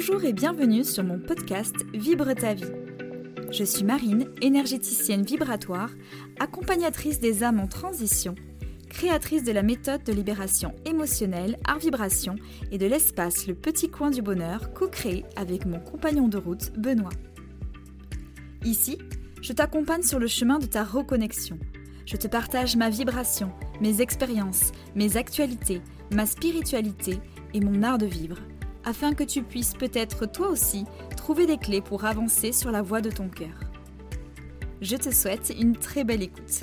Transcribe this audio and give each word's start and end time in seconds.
Bonjour 0.00 0.24
et 0.24 0.32
bienvenue 0.32 0.82
sur 0.82 1.04
mon 1.04 1.18
podcast 1.18 1.74
Vibre 1.92 2.32
ta 2.34 2.54
vie. 2.54 2.72
Je 3.50 3.64
suis 3.64 3.84
Marine, 3.84 4.30
énergéticienne 4.40 5.24
vibratoire, 5.24 5.90
accompagnatrice 6.38 7.20
des 7.20 7.42
âmes 7.42 7.60
en 7.60 7.66
transition, 7.66 8.34
créatrice 8.88 9.44
de 9.44 9.52
la 9.52 9.62
méthode 9.62 10.02
de 10.02 10.14
libération 10.14 10.74
émotionnelle 10.86 11.58
Art 11.66 11.80
Vibration 11.80 12.36
et 12.72 12.78
de 12.78 12.86
l'espace 12.86 13.46
Le 13.46 13.54
Petit 13.54 13.90
Coin 13.90 14.10
du 14.10 14.22
Bonheur 14.22 14.72
co-créé 14.72 15.26
avec 15.36 15.66
mon 15.66 15.80
compagnon 15.80 16.28
de 16.28 16.38
route 16.38 16.72
Benoît. 16.78 17.12
Ici, 18.64 18.96
je 19.42 19.52
t'accompagne 19.52 20.02
sur 20.02 20.18
le 20.18 20.28
chemin 20.28 20.58
de 20.58 20.66
ta 20.66 20.82
reconnexion. 20.82 21.58
Je 22.06 22.16
te 22.16 22.26
partage 22.26 22.74
ma 22.74 22.88
vibration, 22.88 23.52
mes 23.82 24.00
expériences, 24.00 24.72
mes 24.94 25.18
actualités, 25.18 25.82
ma 26.10 26.24
spiritualité 26.24 27.18
et 27.52 27.60
mon 27.60 27.82
art 27.82 27.98
de 27.98 28.06
vivre 28.06 28.38
afin 28.84 29.14
que 29.14 29.24
tu 29.24 29.42
puisses 29.42 29.74
peut-être 29.74 30.26
toi 30.26 30.48
aussi 30.48 30.84
trouver 31.16 31.46
des 31.46 31.58
clés 31.58 31.80
pour 31.80 32.04
avancer 32.04 32.52
sur 32.52 32.70
la 32.70 32.82
voie 32.82 33.00
de 33.00 33.10
ton 33.10 33.28
cœur. 33.28 33.58
Je 34.80 34.96
te 34.96 35.10
souhaite 35.10 35.52
une 35.58 35.76
très 35.76 36.04
belle 36.04 36.22
écoute. 36.22 36.60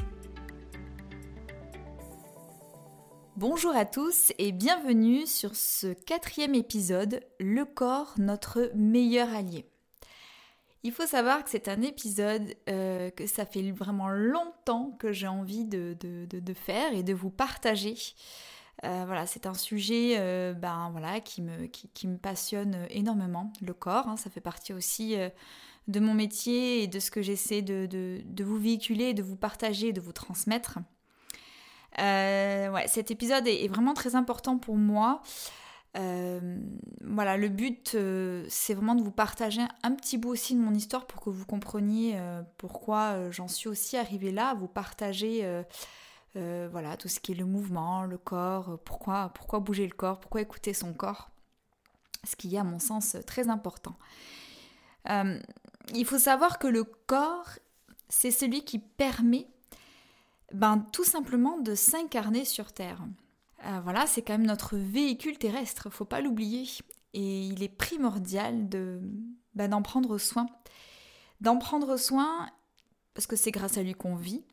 Bonjour 3.36 3.76
à 3.76 3.86
tous 3.86 4.34
et 4.40 4.52
bienvenue 4.52 5.28
sur 5.28 5.56
ce 5.56 5.94
quatrième 5.94 6.56
épisode, 6.56 7.22
Le 7.40 7.66
corps, 7.66 8.16
notre 8.18 8.72
meilleur 8.74 9.30
allié. 9.30 9.70
Il 10.82 10.92
faut 10.92 11.06
savoir 11.06 11.44
que 11.44 11.50
c'est 11.52 11.68
un 11.68 11.82
épisode 11.82 12.56
euh, 12.70 13.10
que 13.12 13.28
ça 13.28 13.46
fait 13.46 13.72
vraiment 13.72 14.10
longtemps 14.10 14.96
que 14.98 15.12
j'ai 15.12 15.28
envie 15.28 15.66
de, 15.66 15.96
de, 16.00 16.54
faire 16.54 16.94
et 16.94 17.04
de 17.04 17.14
vous 17.14 17.30
partager. 17.30 17.96
Euh, 18.86 19.04
voilà, 19.06 19.26
c'est 19.26 19.48
un 19.48 19.56
sujet 19.56 20.16
euh, 20.18 20.54
ben, 20.54 20.90
voilà, 20.92 21.20
qui, 21.20 21.42
me, 21.42 22.18
passionne 22.18 22.86
énormément, 22.90 23.52
le 23.62 23.74
corps. 23.74 24.08
Hein. 24.08 24.18
ça 24.18 24.30
fait 24.30 24.42
partie 24.42 24.74
aussi 24.74 25.16
euh, 25.16 25.30
de 25.88 26.00
mon 26.00 26.14
métier 26.14 26.84
et 26.84 26.88
de 26.88 27.00
ce 27.00 27.10
que 27.10 27.22
j'essaie 27.22 27.62
de, 27.62 28.44
vous 28.44 28.58
véhiculer, 28.58 29.14
de 29.14 29.24
vous 29.24 29.36
partager, 29.36 29.94
de 29.94 30.02
vous 30.02 30.14
transmettre. 30.14 30.80
cet 31.98 33.10
épisode 33.10 33.48
est, 33.48 33.68
vraiment 33.68 33.96
très 33.96 34.16
important 34.16 34.58
pour 34.58 34.76
moi. 34.76 35.22
voilà, 35.96 37.38
le 37.38 37.50
but, 37.50 37.98
c'est 38.48 38.76
vraiment 38.76 38.94
de 38.94 39.02
vous 39.02 39.12
partager 39.12 39.62
un 39.82 39.92
petit 39.96 40.20
bout 40.20 40.30
aussi 40.30 40.54
de 40.54 40.60
mon 40.60 40.76
histoire 40.76 41.08
pour 41.08 41.22
que 41.22 41.32
vous 41.32 41.46
compreniez 41.46 42.20
pourquoi 42.58 43.32
j'en 43.32 43.48
suis 43.48 43.70
aussi 43.70 43.98
arrivée 43.98 44.32
là, 44.32 44.54
vous 44.54 44.68
partager 44.68 45.64
euh, 46.38 46.70
voilà, 46.72 46.98
tout 46.98 47.08
ce 47.08 47.20
qui 47.20 47.32
est 47.32 47.36
le 47.36 47.46
mouvement, 47.46 48.04
le 48.04 48.18
corps, 48.18 48.70
euh, 48.70 48.78
pourquoi, 48.78 49.30
pourquoi 49.34 49.60
bouger 49.60 49.88
le 49.88 49.94
corps, 49.94 50.20
pourquoi 50.20 50.42
écouter 50.42 50.74
son 50.74 50.94
corps, 50.94 51.32
ce 52.24 52.36
qui 52.36 52.56
est 52.56 52.60
à 52.60 52.64
mon 52.64 52.80
sens 52.80 53.18
très 53.26 53.50
important. 53.50 53.98
Euh, 55.10 55.40
il 55.94 56.06
faut 56.06 56.20
savoir 56.20 56.60
que 56.60 56.68
le 56.68 56.84
corps, 56.84 57.50
c'est 58.10 58.32
celui 58.32 58.64
qui 58.64 58.78
permet 58.78 59.48
ben, 60.54 60.86
tout 60.92 61.04
simplement 61.04 61.58
de 61.58 61.76
s'incarner 61.76 62.46
sur 62.46 62.72
Terre. 62.72 63.02
voilà, 63.84 64.06
c'est 64.06 64.22
quand 64.22 64.38
même 64.38 64.48
notre 64.48 64.78
véhicule 64.78 65.38
terrestre, 65.38 65.90
faut 65.90 66.06
pas 66.06 66.22
l'oublier. 66.22 66.66
Et 67.14 67.48
il 67.48 67.64
est 67.64 67.70
primordial 67.70 68.70
de 68.70 69.02
ben, 69.56 69.70
d'en 69.70 69.82
prendre 69.82 70.18
soin. 70.18 70.46
D'en 71.42 71.58
prendre 71.58 71.98
soin 71.98 72.50
parce 73.18 73.26
que 73.26 73.36
c'est 73.36 73.50
grâce 73.50 73.78
à 73.78 73.84
lui 73.84 73.96
qu'on 73.96 74.16
vit, 74.16 74.46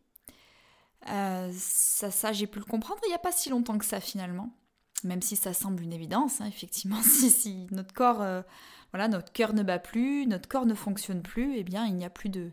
euh, 1.08 1.50
ça, 1.52 2.10
ça 2.10 2.32
j'ai 2.32 2.46
pu 2.46 2.58
le 2.58 2.64
comprendre 2.64 3.00
il 3.04 3.08
n'y 3.08 3.14
a 3.14 3.18
pas 3.18 3.32
si 3.32 3.50
longtemps 3.50 3.78
que 3.78 3.84
ça 3.84 4.00
finalement. 4.00 4.50
Même 5.02 5.22
si 5.22 5.36
ça 5.36 5.52
semble 5.52 5.82
une 5.82 5.92
évidence, 5.92 6.40
hein, 6.40 6.46
effectivement, 6.46 7.00
si, 7.02 7.30
si, 7.30 7.66
notre 7.70 7.92
corps, 7.92 8.22
euh, 8.22 8.42
voilà, 8.92 9.08
notre 9.08 9.32
cœur 9.32 9.52
ne 9.52 9.62
bat 9.62 9.78
plus, 9.78 10.26
notre 10.26 10.48
corps 10.48 10.66
ne 10.66 10.74
fonctionne 10.74 11.22
plus, 11.22 11.56
eh 11.56 11.64
bien 11.64 11.86
il 11.86 11.94
n'y 11.94 12.04
a 12.04 12.10
plus 12.10 12.30
de, 12.30 12.52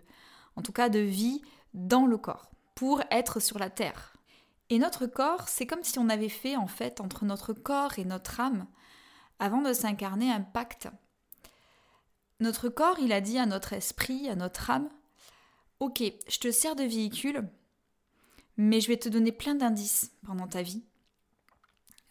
en 0.55 0.61
tout 0.61 0.73
cas, 0.73 0.89
de 0.89 0.99
vie 0.99 1.41
dans 1.73 2.05
le 2.05 2.17
corps 2.17 2.51
pour 2.75 3.01
être 3.11 3.39
sur 3.39 3.59
la 3.59 3.69
terre. 3.69 4.13
Et 4.69 4.79
notre 4.79 5.05
corps, 5.05 5.47
c'est 5.47 5.67
comme 5.67 5.83
si 5.83 5.99
on 5.99 6.09
avait 6.09 6.29
fait 6.29 6.55
en 6.55 6.67
fait 6.67 7.01
entre 7.01 7.25
notre 7.25 7.53
corps 7.53 7.99
et 7.99 8.05
notre 8.05 8.39
âme, 8.39 8.67
avant 9.39 9.61
de 9.61 9.73
s'incarner, 9.73 10.31
un 10.31 10.41
pacte. 10.41 10.87
Notre 12.39 12.69
corps, 12.69 12.97
il 12.99 13.11
a 13.13 13.21
dit 13.21 13.37
à 13.37 13.45
notre 13.45 13.73
esprit, 13.73 14.29
à 14.29 14.35
notre 14.35 14.69
âme, 14.69 14.89
Ok, 15.79 16.03
je 16.27 16.37
te 16.37 16.51
sers 16.51 16.75
de 16.75 16.83
véhicule, 16.83 17.49
mais 18.61 18.79
je 18.79 18.89
vais 18.89 18.97
te 18.97 19.09
donner 19.09 19.31
plein 19.31 19.55
d'indices 19.55 20.11
pendant 20.23 20.47
ta 20.47 20.61
vie, 20.61 20.83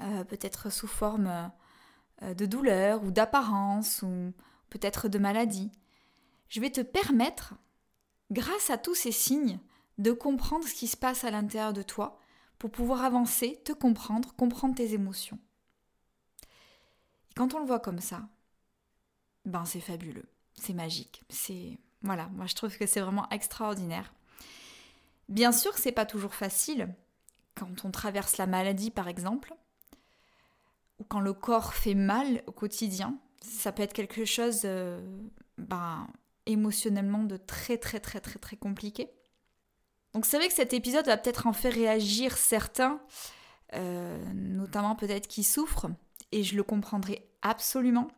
euh, 0.02 0.24
peut-être 0.24 0.70
sous 0.70 0.88
forme 0.88 1.52
euh, 2.22 2.34
de 2.34 2.44
douleur 2.44 3.04
ou 3.04 3.12
d'apparence 3.12 4.02
ou 4.02 4.32
peut-être 4.68 5.08
de 5.08 5.20
maladie. 5.20 5.70
Je 6.48 6.60
vais 6.60 6.70
te 6.70 6.80
permettre, 6.80 7.54
grâce 8.32 8.68
à 8.68 8.78
tous 8.78 8.96
ces 8.96 9.12
signes, 9.12 9.60
de 9.98 10.10
comprendre 10.10 10.66
ce 10.66 10.74
qui 10.74 10.88
se 10.88 10.96
passe 10.96 11.22
à 11.22 11.30
l'intérieur 11.30 11.72
de 11.72 11.82
toi 11.82 12.18
pour 12.58 12.72
pouvoir 12.72 13.04
avancer, 13.04 13.62
te 13.64 13.72
comprendre, 13.72 14.34
comprendre 14.34 14.74
tes 14.74 14.92
émotions. 14.92 15.38
Et 17.30 17.34
quand 17.34 17.54
on 17.54 17.60
le 17.60 17.66
voit 17.66 17.80
comme 17.80 18.00
ça, 18.00 18.28
ben 19.44 19.64
c'est 19.64 19.80
fabuleux, 19.80 20.28
c'est 20.54 20.74
magique, 20.74 21.22
c'est 21.28 21.78
voilà, 22.02 22.26
moi 22.30 22.46
je 22.46 22.56
trouve 22.56 22.76
que 22.76 22.86
c'est 22.86 23.00
vraiment 23.00 23.28
extraordinaire. 23.30 24.12
Bien 25.30 25.52
sûr 25.52 25.78
c'est 25.78 25.92
pas 25.92 26.06
toujours 26.06 26.34
facile 26.34 26.94
quand 27.54 27.84
on 27.84 27.91
traverse 27.91 28.36
la 28.36 28.46
maladie 28.46 28.91
par 28.91 29.08
exemple, 29.08 29.54
ou 30.98 31.04
quand 31.04 31.20
le 31.20 31.32
corps 31.32 31.74
fait 31.74 31.94
mal 31.94 32.42
au 32.46 32.52
quotidien. 32.52 33.18
Ça 33.41 33.72
peut 33.72 33.82
être 33.82 33.92
quelque 33.92 34.24
chose 34.24 34.62
euh, 34.64 35.00
ben, 35.56 36.06
émotionnellement 36.46 37.24
de 37.24 37.36
très 37.36 37.78
très 37.78 38.00
très 38.00 38.20
très 38.20 38.38
très 38.38 38.56
compliqué. 38.56 39.10
Donc 40.12 40.26
c'est 40.26 40.36
vrai 40.36 40.48
que 40.48 40.54
cet 40.54 40.72
épisode 40.72 41.06
va 41.06 41.16
peut-être 41.16 41.47
en 41.47 41.52
faire 41.52 41.72
réagir 41.72 42.36
certains, 42.36 43.00
euh, 43.74 44.18
notamment 44.34 44.97
peut-être 44.97 45.28
qui 45.28 45.44
souffrent, 45.44 45.88
et 46.32 46.42
je 46.42 46.56
le 46.56 46.64
comprendrai 46.64 47.28
absolument. 47.42 48.08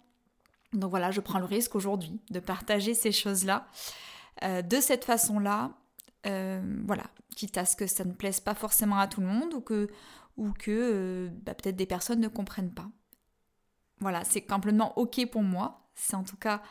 Donc 0.73 0.91
voilà, 0.91 1.11
je 1.11 1.21
prends 1.21 1.39
le 1.39 1.45
risque 1.45 1.75
aujourd'hui 1.75 2.21
de 2.31 2.41
partager 2.41 2.95
ces 2.95 3.13
choses-là 3.13 3.69
euh, 4.43 4.63
de 4.63 4.81
cette 4.81 5.05
façon-là, 5.05 5.73
euh, 6.27 6.83
voilà, 6.87 7.05
quitte 7.35 7.59
à 7.59 7.65
ce 7.65 7.77
que 7.77 7.87
ça 7.87 8.05
ne 8.05 8.13
plaise 8.13 8.41
pas 8.41 8.55
forcément 8.55 8.99
à 8.99 9.09
tout 9.09 9.21
le 9.21 9.27
monde 9.27 9.55
ou 9.55 9.61
que, 9.61 9.89
ou 10.37 10.53
que 10.53 10.71
euh, 10.71 11.31
bah, 11.43 11.55
peut-être 11.55 11.77
des 11.77 11.87
personnes 11.87 12.21
ne 12.21 12.29
comprennent 12.29 12.73
pas. 12.73 12.89
Voilà, 13.99 14.25
c'est 14.25 14.43
complètement 14.43 14.97
ok 14.99 15.27
pour 15.31 15.43
moi. 15.43 15.89
C'est 15.95 16.15
en 16.15 16.25
tout 16.25 16.37
cas 16.37 16.63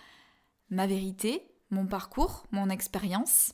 ma 0.69 0.87
vérité, 0.87 1.51
mon 1.69 1.85
parcours, 1.85 2.45
mon 2.51 2.69
expérience. 2.69 3.53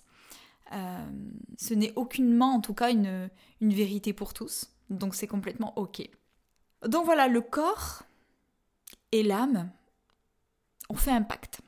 Euh, 0.73 1.11
ce 1.57 1.73
n'est 1.73 1.93
aucunement 1.95 2.55
en 2.55 2.61
tout 2.61 2.73
cas 2.73 2.91
une, 2.91 3.29
une 3.61 3.73
vérité 3.73 4.13
pour 4.13 4.33
tous. 4.33 4.69
Donc 4.89 5.15
c'est 5.15 5.27
complètement 5.27 5.77
ok. 5.77 6.07
Donc 6.85 7.05
voilà, 7.05 7.27
le 7.27 7.41
corps 7.41 8.03
et 9.11 9.23
l'âme 9.23 9.71
ont 10.89 10.95
fait 10.95 11.11
un 11.11 11.23
pacte. 11.23 11.61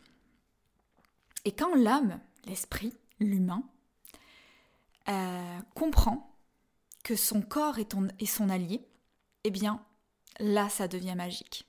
Et 1.46 1.52
quand 1.52 1.74
l'âme, 1.74 2.20
l'esprit, 2.46 2.96
l'humain, 3.20 3.64
euh, 5.10 5.60
comprend 5.76 6.36
que 7.04 7.16
son 7.16 7.42
corps 7.42 7.80
est, 7.80 8.26
son 8.26 8.50
allié, 8.50 8.88
eh 9.44 9.52
bien 9.52 9.84
là 10.40 10.70
ça 10.70 10.88
devient 10.88 11.16
magique. 11.16 11.66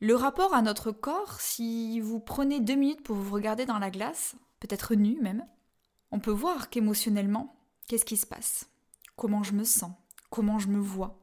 Le 0.00 0.14
rapport 0.14 0.54
à 0.54 0.62
notre 0.62 0.92
corps, 0.92 1.40
si 1.40 2.00
vous 2.00 2.20
prenez 2.20 2.60
deux 2.60 2.74
minutes 2.74 3.02
pour 3.02 3.16
vous 3.16 3.34
regarder 3.34 3.66
dans 3.66 3.78
la 3.78 3.90
glace, 3.90 4.34
peut-être 4.58 4.94
nu 4.94 5.20
même, 5.20 5.46
on 6.10 6.20
peut 6.20 6.30
voir 6.30 6.70
qu'émotionnellement, 6.70 7.54
qu'est-ce 7.86 8.06
qui 8.06 8.16
se 8.16 8.26
passe? 8.26 8.70
Comment 9.16 9.42
je 9.42 9.52
me 9.52 9.64
sens? 9.64 9.92
Comment 10.30 10.58
je 10.58 10.68
me 10.68 10.78
vois? 10.78 11.20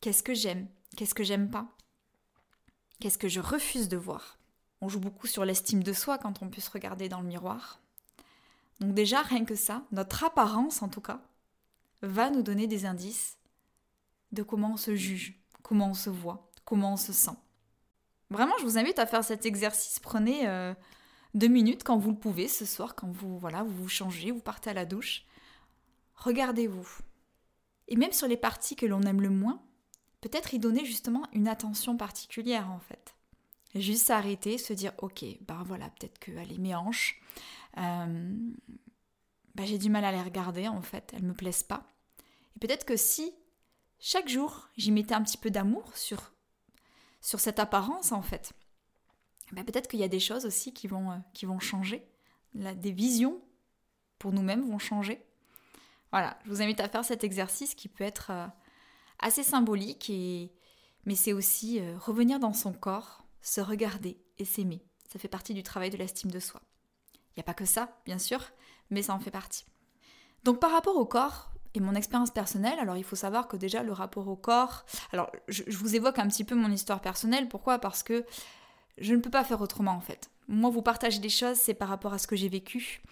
Qu'est-ce 0.00 0.22
que 0.22 0.34
j'aime? 0.34 0.68
Qu'est-ce 0.96 1.14
que 1.14 1.24
j'aime 1.24 1.50
pas? 1.50 1.68
Qu'est-ce 3.00 3.18
que 3.18 3.28
je 3.28 3.40
refuse 3.40 3.88
de 3.88 3.96
voir? 3.96 4.38
On 4.80 4.88
joue 4.88 5.00
beaucoup 5.00 5.26
sur 5.26 5.44
l'estime 5.44 5.82
de 5.82 5.92
soi 5.92 6.18
quand 6.18 6.42
on 6.42 6.48
peut 6.48 6.60
se 6.60 6.70
regarder 6.70 7.08
dans 7.08 7.20
le 7.20 7.26
miroir. 7.26 7.80
Donc 8.80 8.94
déjà, 8.94 9.22
rien 9.22 9.44
que 9.44 9.54
ça, 9.54 9.84
notre 9.92 10.24
apparence 10.24 10.82
en 10.82 10.88
tout 10.88 11.00
cas, 11.00 11.22
va 12.02 12.30
nous 12.30 12.42
donner 12.42 12.66
des 12.66 12.86
indices 12.86 13.38
de 14.32 14.42
comment 14.42 14.72
on 14.72 14.76
se 14.76 14.94
juge, 14.94 15.40
comment 15.62 15.88
on 15.90 15.94
se 15.94 16.10
voit, 16.10 16.50
comment 16.64 16.92
on 16.92 16.96
se 16.96 17.12
sent. 17.12 17.36
Vraiment, 18.30 18.54
je 18.58 18.64
vous 18.64 18.78
invite 18.78 18.98
à 18.98 19.06
faire 19.06 19.24
cet 19.24 19.46
exercice. 19.46 19.98
Prenez 19.98 20.46
euh, 20.46 20.74
deux 21.34 21.48
minutes 21.48 21.82
quand 21.82 21.96
vous 21.96 22.10
le 22.10 22.18
pouvez 22.18 22.46
ce 22.46 22.66
soir, 22.66 22.94
quand 22.94 23.10
vous 23.10 23.38
voilà, 23.38 23.62
vous 23.62 23.74
vous 23.74 23.88
changez, 23.88 24.30
vous 24.30 24.40
partez 24.40 24.70
à 24.70 24.74
la 24.74 24.84
douche. 24.84 25.24
Regardez-vous. 26.16 26.88
Et 27.88 27.96
même 27.96 28.12
sur 28.12 28.28
les 28.28 28.36
parties 28.36 28.76
que 28.76 28.86
l'on 28.86 29.02
aime 29.02 29.22
le 29.22 29.30
moins, 29.30 29.62
peut-être 30.20 30.52
y 30.52 30.58
donner 30.58 30.84
justement 30.84 31.22
une 31.32 31.48
attention 31.48 31.96
particulière 31.96 32.70
en 32.70 32.80
fait. 32.80 33.14
Juste 33.74 34.06
s'arrêter, 34.06 34.58
se 34.58 34.72
dire 34.72 34.92
ok, 34.98 35.24
ben 35.42 35.62
voilà, 35.64 35.88
peut-être 35.90 36.18
que 36.18 36.36
allez, 36.36 36.58
mes 36.58 36.74
hanches, 36.74 37.20
bah, 37.76 39.64
j'ai 39.64 39.78
du 39.78 39.90
mal 39.90 40.04
à 40.04 40.12
les 40.12 40.22
regarder 40.22 40.68
en 40.68 40.82
fait, 40.82 41.12
elles 41.14 41.24
me 41.24 41.34
plaisent 41.34 41.62
pas. 41.62 41.86
Et 42.56 42.60
peut-être 42.60 42.84
que 42.84 42.96
si 42.96 43.34
chaque 43.98 44.28
jour 44.28 44.68
j'y 44.76 44.92
mettais 44.92 45.14
un 45.14 45.22
petit 45.22 45.36
peu 45.36 45.50
d'amour 45.50 45.96
sur, 45.96 46.32
sur 47.20 47.40
cette 47.40 47.58
apparence 47.58 48.12
en 48.12 48.22
fait, 48.22 48.52
ben, 49.52 49.64
peut-être 49.64 49.88
qu'il 49.88 50.00
y 50.00 50.04
a 50.04 50.08
des 50.08 50.20
choses 50.20 50.44
aussi 50.44 50.72
qui 50.72 50.86
vont, 50.86 51.10
euh, 51.10 51.16
qui 51.32 51.46
vont 51.46 51.58
changer. 51.58 52.06
des 52.54 52.92
visions 52.92 53.40
pour 54.18 54.32
nous-mêmes 54.32 54.68
vont 54.68 54.78
changer. 54.78 55.24
Voilà, 56.10 56.38
je 56.44 56.50
vous 56.50 56.62
invite 56.62 56.80
à 56.80 56.88
faire 56.88 57.04
cet 57.04 57.24
exercice 57.24 57.74
qui 57.74 57.88
peut 57.88 58.04
être 58.04 58.30
euh, 58.30 58.46
assez 59.18 59.42
symbolique, 59.42 60.10
et... 60.10 60.52
mais 61.04 61.14
c'est 61.14 61.32
aussi 61.32 61.80
euh, 61.80 61.96
revenir 61.98 62.38
dans 62.38 62.52
son 62.52 62.72
corps, 62.72 63.24
se 63.42 63.60
regarder 63.60 64.18
et 64.38 64.44
s'aimer. 64.44 64.82
Ça 65.08 65.18
fait 65.18 65.28
partie 65.28 65.54
du 65.54 65.62
travail 65.62 65.90
de 65.90 65.96
l'estime 65.96 66.30
de 66.30 66.40
soi. 66.40 66.62
Il 67.38 67.42
n'y 67.42 67.44
a 67.44 67.54
pas 67.54 67.54
que 67.54 67.66
ça, 67.66 67.96
bien 68.04 68.18
sûr, 68.18 68.40
mais 68.90 69.00
ça 69.00 69.14
en 69.14 69.20
fait 69.20 69.30
partie. 69.30 69.64
Donc 70.42 70.58
par 70.58 70.72
rapport 70.72 70.96
au 70.96 71.04
corps 71.04 71.52
et 71.72 71.78
mon 71.78 71.94
expérience 71.94 72.32
personnelle, 72.32 72.80
alors 72.80 72.96
il 72.96 73.04
faut 73.04 73.14
savoir 73.14 73.46
que 73.46 73.56
déjà 73.56 73.84
le 73.84 73.92
rapport 73.92 74.26
au 74.26 74.34
corps, 74.34 74.84
alors 75.12 75.30
je, 75.46 75.62
vous 75.70 75.94
évoque 75.94 76.18
un 76.18 76.26
petit 76.26 76.42
peu 76.42 76.56
mon 76.56 76.72
histoire 76.72 77.00
personnelle, 77.00 77.48
pourquoi? 77.48 77.78
Parce 77.78 78.02
que 78.02 78.26
je 78.98 79.14
ne 79.14 79.20
peux 79.20 79.30
pas 79.30 79.44
faire 79.44 79.60
autrement 79.60 79.92
en 79.92 80.00
fait. 80.00 80.32
Moi, 80.48 80.68
vous 80.70 80.82
partagez 80.82 81.20
des 81.20 81.28
choses, 81.28 81.58
c'est 81.58 81.74
par 81.74 81.88
rapport 81.88 82.12
à 82.12 82.18
ce 82.18 82.26
que 82.26 82.34
j'ai 82.34 82.48
vécu, 82.48 83.02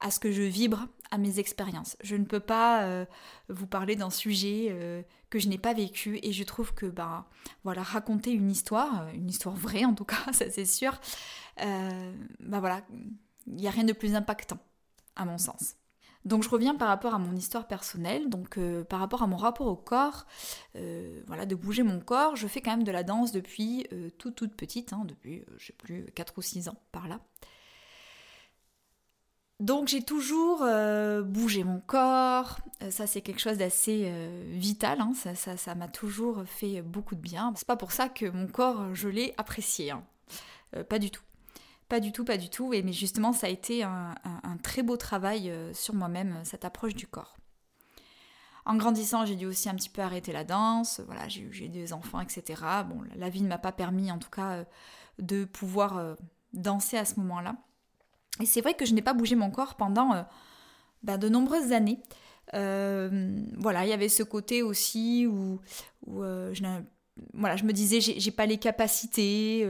à 0.00 0.10
ce 0.10 0.18
que 0.18 0.32
je 0.32 0.40
vibre, 0.40 0.86
à 1.10 1.18
mes 1.18 1.38
expériences. 1.38 1.98
Je 2.02 2.16
ne 2.16 2.24
peux 2.24 2.40
pas 2.40 2.84
euh, 2.84 3.04
vous 3.50 3.66
parler 3.66 3.96
d'un 3.96 4.08
sujet 4.08 4.68
euh, 4.70 5.02
que 5.28 5.38
je 5.38 5.48
n'ai 5.48 5.58
pas 5.58 5.74
vécu 5.74 6.20
et 6.22 6.32
je 6.32 6.44
trouve 6.44 6.72
que 6.72 6.86
bah 6.86 7.26
voilà 7.64 7.82
raconter 7.82 8.30
une 8.30 8.50
histoire, 8.50 9.02
euh, 9.02 9.12
une 9.12 9.28
histoire 9.28 9.54
vraie 9.54 9.84
en 9.84 9.92
tout 9.92 10.06
cas, 10.06 10.24
ça 10.32 10.48
c'est 10.48 10.64
sûr. 10.64 10.98
bah 11.58 12.60
voilà, 12.60 12.80
il 13.46 13.54
n'y 13.54 13.68
a 13.68 13.70
rien 13.70 13.84
de 13.84 13.92
plus 13.92 14.14
impactant 14.14 14.58
à 15.16 15.24
mon 15.24 15.38
sens. 15.38 15.76
Donc 16.24 16.42
je 16.42 16.48
reviens 16.48 16.74
par 16.74 16.88
rapport 16.88 17.14
à 17.14 17.18
mon 17.18 17.36
histoire 17.36 17.66
personnelle, 17.66 18.30
donc 18.30 18.58
par 18.88 18.98
rapport 18.98 19.22
à 19.22 19.26
mon 19.26 19.36
rapport 19.36 19.66
au 19.66 19.76
corps, 19.76 20.24
voilà, 21.26 21.44
de 21.44 21.54
bouger 21.54 21.82
mon 21.82 22.00
corps. 22.00 22.34
Je 22.34 22.46
fais 22.46 22.62
quand 22.62 22.70
même 22.70 22.84
de 22.84 22.90
la 22.90 23.02
danse 23.02 23.30
depuis 23.30 23.86
toute 24.16 24.34
toute 24.34 24.54
petite, 24.54 24.94
hein, 24.94 25.02
depuis, 25.04 25.44
je 25.58 25.66
sais 25.66 25.74
plus, 25.74 26.06
4 26.14 26.38
ou 26.38 26.42
6 26.42 26.70
ans 26.70 26.78
par 26.92 27.08
là. 27.08 27.20
Donc 29.60 29.88
j'ai 29.88 30.02
toujours 30.02 30.62
euh, 30.62 31.22
bougé 31.22 31.62
mon 31.62 31.80
corps, 31.80 32.58
euh, 32.82 32.90
ça 32.90 33.06
c'est 33.06 33.20
quelque 33.20 33.40
chose 33.40 33.56
d'assez 33.56 34.02
euh, 34.06 34.52
vital, 34.52 35.00
hein. 35.00 35.12
ça 35.14 35.74
m'a 35.76 35.86
toujours 35.86 36.42
fait 36.44 36.82
beaucoup 36.82 37.14
de 37.14 37.20
bien. 37.20 37.52
C'est 37.56 37.66
pas 37.66 37.76
pour 37.76 37.92
ça 37.92 38.08
que 38.08 38.26
mon 38.26 38.48
corps 38.48 38.94
je 38.94 39.08
l'ai 39.08 39.32
apprécié, 39.36 39.92
hein. 39.92 40.04
pas 40.88 40.98
du 40.98 41.10
tout. 41.10 41.22
Pas 41.88 42.00
du 42.00 42.12
tout, 42.12 42.24
pas 42.24 42.36
du 42.36 42.48
tout, 42.48 42.72
et, 42.72 42.82
mais 42.82 42.92
justement 42.92 43.32
ça 43.32 43.46
a 43.46 43.50
été 43.50 43.82
un, 43.82 44.14
très 44.62 44.82
beau 44.82 44.96
travail 44.96 45.52
sur 45.72 45.94
moi-même, 45.94 46.40
cette 46.44 46.64
approche 46.64 46.94
du 46.94 47.06
corps. 47.06 47.36
En 48.64 48.76
grandissant, 48.76 49.26
j'ai 49.26 49.36
dû 49.36 49.44
aussi 49.44 49.68
un 49.68 49.74
petit 49.74 49.90
peu 49.90 50.00
arrêter 50.00 50.32
la 50.32 50.44
danse, 50.44 51.00
voilà, 51.06 51.28
j'ai 51.28 51.42
eu 51.42 51.68
des 51.68 51.92
enfants, 51.92 52.20
etc. 52.20 52.62
Bon, 52.88 53.02
la 53.16 53.28
vie 53.28 53.42
ne 53.42 53.48
m'a 53.48 53.58
pas 53.58 53.72
permis 53.72 54.10
en 54.10 54.18
tout 54.18 54.30
cas 54.30 54.64
de 55.18 55.44
pouvoir 55.44 56.16
danser 56.54 56.96
à 56.96 57.04
ce 57.04 57.20
moment-là. 57.20 57.56
Et 58.40 58.46
c'est 58.46 58.60
vrai 58.60 58.74
que 58.74 58.84
je 58.84 58.94
n'ai 58.94 59.02
pas 59.02 59.14
bougé 59.14 59.36
mon 59.36 59.50
corps 59.50 59.76
pendant 59.76 60.14
euh, 60.14 60.22
ben, 61.02 61.18
de 61.18 61.28
nombreuses 61.28 61.72
années. 61.72 62.00
Euh, 62.54 63.42
voilà, 63.56 63.84
il 63.84 63.90
y 63.90 63.92
avait 63.92 64.08
ce 64.08 64.22
côté 64.22 64.62
aussi 64.62 65.26
où, 65.26 65.60
euh, 66.08 66.52
je, 66.52 66.62
je 66.62 67.64
me 67.64 67.72
disais 67.72 68.00
j'ai 68.00 68.30
pas 68.30 68.46
les 68.46 68.58
capacités, 68.58 69.66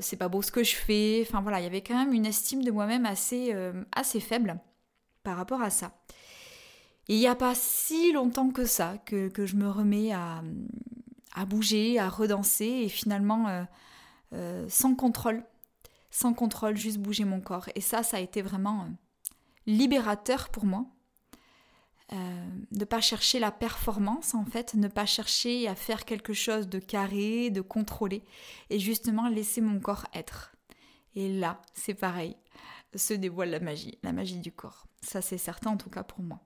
c'est 0.00 0.16
pas 0.16 0.28
beau 0.28 0.42
ce 0.42 0.52
que 0.52 0.62
je 0.62 0.74
fais. 0.74 1.24
Enfin 1.26 1.40
voilà, 1.40 1.60
il 1.60 1.64
y 1.64 1.66
avait 1.66 1.82
quand 1.82 1.96
même 1.96 2.12
une 2.12 2.26
estime 2.26 2.62
de 2.62 2.70
moi-même 2.70 3.06
assez, 3.06 3.54
assez 3.92 4.20
faible 4.20 4.58
par 5.22 5.36
rapport 5.36 5.62
à 5.62 5.70
ça. 5.70 5.92
Et 7.08 7.14
il 7.14 7.18
n'y 7.18 7.26
a 7.26 7.34
pas 7.34 7.54
si 7.54 8.12
longtemps 8.12 8.50
que 8.50 8.66
ça 8.66 8.98
que, 9.06 9.30
je 9.46 9.56
me 9.56 9.70
remets 9.70 10.12
à, 10.12 10.42
bouger, 11.46 11.98
à 11.98 12.08
redanser 12.08 12.66
et 12.66 12.88
finalement 12.88 13.66
sans 14.68 14.94
contrôle 14.94 15.42
sans 16.12 16.34
contrôle, 16.34 16.76
juste 16.76 16.98
bouger 16.98 17.24
mon 17.24 17.40
corps. 17.40 17.68
Et 17.74 17.80
ça, 17.80 18.04
ça 18.04 18.18
a 18.18 18.20
été 18.20 18.42
vraiment 18.42 18.82
euh, 18.82 18.88
libérateur 19.66 20.50
pour 20.50 20.64
moi. 20.64 20.86
Euh, 22.12 22.46
ne 22.72 22.84
pas 22.84 23.00
chercher 23.00 23.38
la 23.38 23.50
performance 23.50 24.34
en 24.34 24.44
fait, 24.44 24.74
ne 24.74 24.88
pas 24.88 25.06
chercher 25.06 25.66
à 25.66 25.74
faire 25.74 26.04
quelque 26.04 26.34
chose 26.34 26.68
de 26.68 26.78
carré, 26.78 27.48
de 27.48 27.62
contrôlé, 27.62 28.22
et 28.68 28.78
justement 28.78 29.28
laisser 29.28 29.62
mon 29.62 29.80
corps 29.80 30.04
être. 30.12 30.54
Et 31.14 31.32
là, 31.32 31.62
c'est 31.72 31.94
pareil, 31.94 32.36
se 32.94 33.14
dévoile 33.14 33.48
la 33.50 33.60
magie, 33.60 33.98
la 34.02 34.12
magie 34.12 34.40
du 34.40 34.52
corps. 34.52 34.86
Ça 35.00 35.22
c'est 35.22 35.38
certain 35.38 35.70
en 35.70 35.78
tout 35.78 35.88
cas 35.88 36.02
pour 36.02 36.22
moi. 36.22 36.42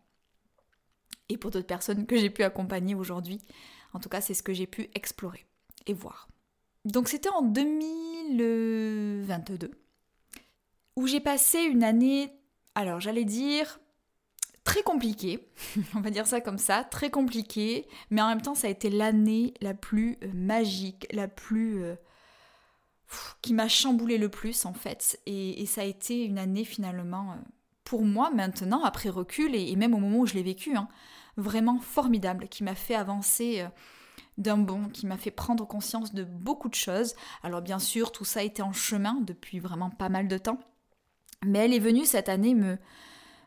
Et 1.29 1.37
pour 1.37 1.51
d'autres 1.51 1.67
personnes 1.67 2.07
que 2.07 2.17
j'ai 2.17 2.31
pu 2.31 2.45
accompagner 2.45 2.95
aujourd'hui, 2.95 3.41
en 3.93 3.99
tout 3.99 4.09
cas 4.09 4.21
c'est 4.21 4.35
ce 4.35 4.45
que 4.45 4.55
j'ai 4.55 4.69
pu 4.69 4.89
explorer 4.95 5.47
et 5.87 5.95
voir. 5.95 6.29
Donc 6.85 7.09
c'était 7.09 7.31
en 7.31 7.43
2022 7.43 9.73
où 10.95 11.09
j'ai 11.09 11.21
passé 11.21 11.63
une 11.63 11.83
année, 11.83 12.31
alors 12.77 13.01
j'allais 13.01 13.25
dire 13.25 13.81
très 14.67 14.83
compliquée, 14.83 15.49
on 15.95 16.01
va 16.01 16.11
dire 16.11 16.27
ça 16.27 16.43
comme 16.43 16.59
ça, 16.59 16.85
très 16.85 17.09
compliquée, 17.09 17.87
mais 18.11 18.21
en 18.21 18.29
même 18.29 18.43
temps 18.43 18.57
ça 18.57 18.67
a 18.67 18.71
été 18.71 18.91
l'année 18.91 19.55
la 19.63 19.73
plus 19.73 20.19
euh, 20.23 20.29
magique, 20.35 21.07
la 21.13 21.29
plus... 21.29 21.83
Euh, 21.83 21.95
qui 23.41 23.55
m'a 23.55 23.69
chamboulé 23.69 24.19
le 24.19 24.29
plus 24.29 24.67
en 24.67 24.75
fait, 24.75 25.21
et, 25.27 25.65
ça 25.67 25.83
a 25.83 25.85
été 25.85 26.25
une 26.25 26.39
année 26.39 26.65
finalement 26.65 27.31
euh, 27.31 27.37
pour 27.85 28.03
moi 28.03 28.31
maintenant, 28.31 28.83
après 28.83 29.09
recul, 29.09 29.55
et, 29.55 29.77
même 29.77 29.95
au 29.95 29.99
moment 29.99 30.19
où 30.19 30.27
je 30.27 30.35
l'ai 30.35 30.43
vécu, 30.43 30.77
hein, 30.77 30.89
vraiment 31.37 31.79
formidable, 31.79 32.49
qui 32.49 32.65
m'a 32.65 32.75
fait 32.75 32.97
avancer 32.97 33.65
d'un 34.39 34.59
bond 34.59 34.89
qui 34.89 35.07
m'a 35.07 35.17
fait 35.17 35.31
prendre 35.31 35.65
conscience 35.65 36.13
de 36.13 36.25
beaucoup 36.25 36.69
de 36.69 36.75
choses. 36.75 37.15
Alors 37.45 37.63
bien 37.63 37.79
sûr, 37.79 38.11
tout 38.11 38.25
ça 38.25 38.43
été 38.43 38.61
en 38.61 38.73
chemin 38.73 39.15
depuis 39.23 39.61
vraiment 39.61 39.91
pas 39.91 40.09
mal 40.09 40.27
de 40.27 40.37
temps. 40.37 40.59
Mais 41.45 41.61
elle 41.61 41.75
est 41.75 41.79
venue 41.79 42.05
cette 42.05 42.29
année 42.29 42.55
me, 42.55 42.77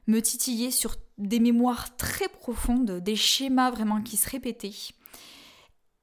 me 0.08 0.22
titiller 0.22 0.72
sur 0.72 0.96
des 1.20 1.40
mémoires 1.40 1.96
très 1.98 2.30
profondes, 2.30 3.00
des 3.00 3.16
schémas 3.16 3.70
vraiment 3.70 4.02
qui 4.02 4.18
se 4.18 4.30
répétaient. 4.30 4.72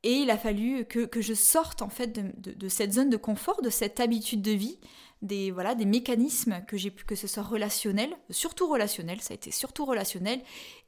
Et 0.03 0.13
il 0.13 0.31
a 0.31 0.39
fallu 0.39 0.85
que, 0.85 1.21
je 1.21 1.35
sorte 1.35 1.83
en 1.83 1.89
fait 1.89 2.13
de, 2.13 2.69
cette 2.69 2.93
zone 2.93 3.11
de 3.11 3.17
confort, 3.17 3.61
de 3.63 3.71
cette 3.71 3.99
habitude 3.99 4.43
de 4.43 4.53
vie, 4.53 4.79
des, 5.23 5.51
voilà, 5.51 5.75
des 5.75 5.87
mécanismes 5.87 6.63
que 6.69 6.77
j'ai 6.77 6.91
pu, 6.91 7.05
que 7.05 7.17
ce 7.17 7.27
soit 7.27 7.43
relationnel, 7.43 8.15
surtout 8.31 8.69
relationnel, 8.69 9.21
ça 9.21 9.33
a 9.33 9.35
été 9.35 9.51
surtout 9.51 9.87
relationnel, 9.87 10.41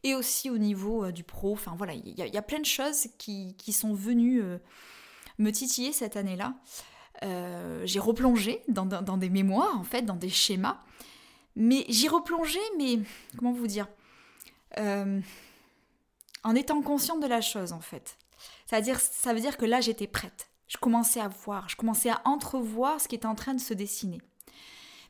et 0.05 0.15
aussi 0.15 0.51
au 0.51 0.59
niveau 0.59 1.05
euh, 1.05 1.11
du 1.11 1.25
pro. 1.25 1.53
Enfin 1.53 1.75
voilà, 1.77 1.95
il 1.95 2.15
y, 2.17 2.37
a 2.37 2.43
plein 2.43 2.61
de 2.61 2.67
choses 2.67 3.09
qui, 3.19 3.73
sont 3.73 3.95
venues 3.95 4.43
euh, 4.43 4.59
me 5.39 5.51
titiller 5.51 5.93
cette 5.93 6.17
année-là. 6.17 6.55
Euh, 7.25 7.83
j'ai 7.87 7.99
replongé 7.99 8.63
dans, 8.69 8.87
des 9.17 9.31
mémoires, 9.31 9.77
en 9.77 9.85
fait, 9.85 10.03
dans 10.03 10.15
des 10.15 10.29
schémas, 10.29 10.81
mais 11.57 11.87
j'y 11.89 12.09
replongé, 12.09 12.61
mais 12.77 13.01
comment 13.37 13.53
vous 13.53 13.67
dire 13.67 13.89
En 14.77 16.55
étant 16.55 16.83
consciente 16.83 17.21
de 17.21 17.27
la 17.27 17.41
chose, 17.41 17.73
en 17.73 17.81
fait. 17.81 18.17
C'est-à-dire, 18.67 19.01
ça 19.01 19.33
veut 19.33 19.41
dire 19.41 19.57
que 19.57 19.65
là, 19.65 19.81
j'étais 19.81 20.07
prête. 20.07 20.49
Je 20.69 20.77
commençais 20.77 21.21
à 21.21 21.29
voir, 21.29 21.69
je 21.69 21.77
commençais 21.77 22.11
à 22.11 22.21
entrevoir 22.25 23.01
ce 23.01 23.09
qui 23.09 23.15
était 23.15 23.27
en 23.27 23.35
train 23.35 23.55
de 23.55 23.61
se 23.61 23.75
dessiner. 23.75 24.21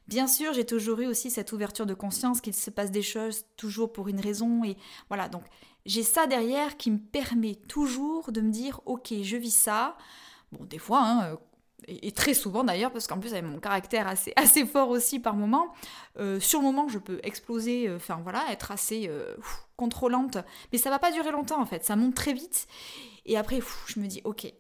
Bien 0.07 0.27
sûr, 0.27 0.55
j'ai 0.55 0.65
toujours 0.65 1.01
eu 1.01 1.07
aussi 1.07 1.31
cette 1.31 1.53
ouverture 1.53 1.85
de 1.85 1.95
conscience 1.95 2.41
qu'il 2.41 2.55
se 2.55 2.71
passe 2.71 2.91
des 2.91 3.03
choses 3.03 3.45
toujours 3.57 3.93
pour 3.93 4.09
une 4.09 4.21
raison 4.21 4.65
et 4.65 4.77
voilà, 5.09 5.29
donc 5.29 5.43
j'ai 5.85 6.03
ça 6.03 6.27
derrière 6.27 6.79
qui 6.79 6.91
me 6.91 6.99
permet 6.99 7.57
toujours 7.57 8.33
de 8.33 8.41
me 8.41 8.51
dire 8.51 8.81
ok, 8.87 9.13
je 9.23 9.37
vis 9.37 9.55
ça. 9.55 9.99
Bon, 10.53 10.65
des 10.65 10.79
fois, 10.79 11.03
hein, 11.03 11.33
euh, 11.33 11.37
et, 11.87 12.13
très 12.13 12.35
souvent 12.35 12.65
d'ailleurs, 12.65 12.93
parce 12.93 13.07
qu'en 13.07 13.19
plus 13.19 13.33
avec 13.33 13.45
mon 13.45 13.61
caractère 13.61 14.09
assez, 14.09 14.33
assez 14.37 14.67
fort 14.67 14.89
aussi 14.89 15.21
par 15.21 15.35
moment, 15.35 15.73
euh, 16.19 16.41
sur 16.41 16.61
le 16.61 16.67
moment 16.67 16.89
je 16.89 16.99
peux 16.99 17.21
exploser, 17.23 17.89
euh, 17.89 17.97
enfin 17.97 18.21
voilà, 18.23 18.45
être 18.51 18.71
assez 18.73 19.11
contrôlante, 19.77 20.39
mais 20.73 20.79
ça 20.79 20.91
va 20.91 20.99
pas 20.99 21.13
durer 21.13 21.31
longtemps 21.31 21.61
en 21.61 21.67
fait, 21.67 21.85
ça 21.85 21.97
monte 21.97 22.15
très 22.15 22.33
vite, 22.33 22.67
et 23.27 23.37
après 23.37 23.61
je 23.87 24.01
me 24.01 24.07
dis 24.07 24.21
ok, 24.25 24.53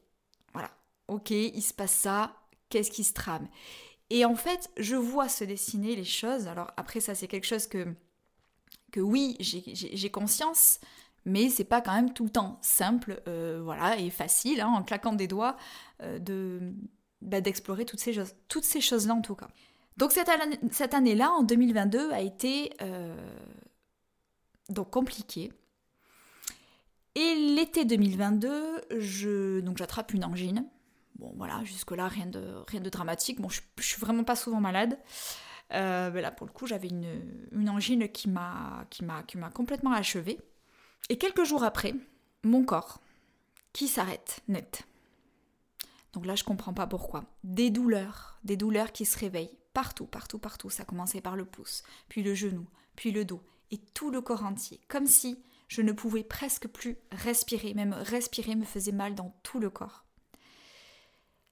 voilà, 0.52 0.70
ok, 1.08 1.30
il 1.30 1.62
se 1.62 1.74
passe 1.74 1.92
ça, 1.92 2.32
qu'est-ce 2.68 2.90
qui 2.90 3.04
se 3.04 3.12
trame? 3.12 3.48
Et 4.10 4.24
en 4.24 4.34
fait, 4.34 4.70
je 4.78 4.96
vois 4.96 5.28
se 5.28 5.44
dessiner 5.44 5.94
les 5.94 6.04
choses. 6.04 6.46
Alors 6.46 6.70
après, 6.76 7.00
ça, 7.00 7.14
c'est 7.14 7.28
quelque 7.28 7.46
chose 7.46 7.66
que, 7.66 7.86
que 8.90 9.00
oui, 9.00 9.36
j'ai 9.40 10.10
conscience, 10.10 10.80
mais 11.24 11.50
c'est 11.50 11.64
pas 11.64 11.80
quand 11.80 11.94
même 11.94 12.12
tout 12.12 12.24
le 12.24 12.30
temps 12.30 12.58
simple, 12.62 13.22
euh, 13.28 13.60
voilà, 13.62 13.98
et 13.98 14.10
facile, 14.10 14.60
hein, 14.60 14.68
en 14.68 14.82
claquant 14.82 15.12
des 15.12 15.26
doigts, 15.26 15.56
euh, 16.02 16.18
de 16.18 16.72
bah, 17.20 17.40
d'explorer 17.40 17.84
toutes 17.84 18.00
ces 18.00 18.12
choses, 18.12 18.34
toutes 18.48 18.64
ces 18.64 18.80
choses-là 18.80 19.14
en 19.14 19.22
tout 19.22 19.34
cas. 19.34 19.48
Donc 19.96 20.12
cette, 20.12 20.28
année, 20.28 20.58
cette 20.70 20.94
année-là, 20.94 21.30
en 21.32 21.42
2022, 21.42 22.12
a 22.12 22.20
été 22.20 22.72
euh, 22.82 23.16
donc 24.68 24.90
compliquée. 24.90 25.52
Et 27.16 27.34
l'été 27.34 27.84
2022, 27.84 28.82
je, 28.98 29.60
donc 29.60 29.78
j'attrape 29.78 30.14
une 30.14 30.24
angine. 30.24 30.64
Bon, 31.16 31.32
voilà, 31.36 31.64
jusque-là, 31.64 32.06
rien 32.06 32.26
de, 32.26 32.62
rien 32.68 32.80
de 32.80 32.88
dramatique. 32.88 33.40
Bon, 33.40 33.48
je, 33.48 33.60
je 33.76 33.82
suis 33.82 34.00
vraiment 34.00 34.22
pas 34.22 34.36
souvent 34.36 34.60
malade. 34.60 34.96
Euh, 35.74 36.10
là, 36.10 36.30
pour 36.30 36.46
le 36.46 36.52
coup, 36.52 36.66
j'avais 36.66 36.88
une, 36.88 37.20
une, 37.52 37.68
angine 37.68 38.08
qui 38.08 38.28
m'a, 38.28 38.86
qui, 38.90 39.04
m'a, 39.04 39.22
qui 39.24 39.36
m'a 39.36 39.50
complètement 39.50 39.92
achevée. 39.92 40.38
Et 41.08 41.18
quelques 41.18 41.44
jours 41.44 41.64
après, 41.64 41.94
mon 42.44 42.64
corps 42.64 43.00
qui 43.72 43.88
s'arrête 43.88 44.40
net. 44.48 44.87
Donc 46.12 46.26
là, 46.26 46.34
je 46.34 46.44
comprends 46.44 46.74
pas 46.74 46.86
pourquoi. 46.86 47.24
Des 47.44 47.70
douleurs, 47.70 48.38
des 48.44 48.56
douleurs 48.56 48.92
qui 48.92 49.04
se 49.04 49.18
réveillent 49.18 49.58
partout, 49.74 50.06
partout, 50.06 50.38
partout. 50.38 50.70
Ça 50.70 50.84
commençait 50.84 51.20
par 51.20 51.36
le 51.36 51.44
pouce, 51.44 51.82
puis 52.08 52.22
le 52.22 52.34
genou, 52.34 52.66
puis 52.96 53.12
le 53.12 53.24
dos, 53.24 53.42
et 53.70 53.78
tout 53.78 54.10
le 54.10 54.20
corps 54.20 54.44
entier. 54.44 54.80
Comme 54.88 55.06
si 55.06 55.42
je 55.68 55.82
ne 55.82 55.92
pouvais 55.92 56.24
presque 56.24 56.66
plus 56.66 56.96
respirer. 57.12 57.74
Même 57.74 57.92
respirer 57.92 58.56
me 58.56 58.64
faisait 58.64 58.92
mal 58.92 59.14
dans 59.14 59.34
tout 59.42 59.60
le 59.60 59.70
corps. 59.70 60.04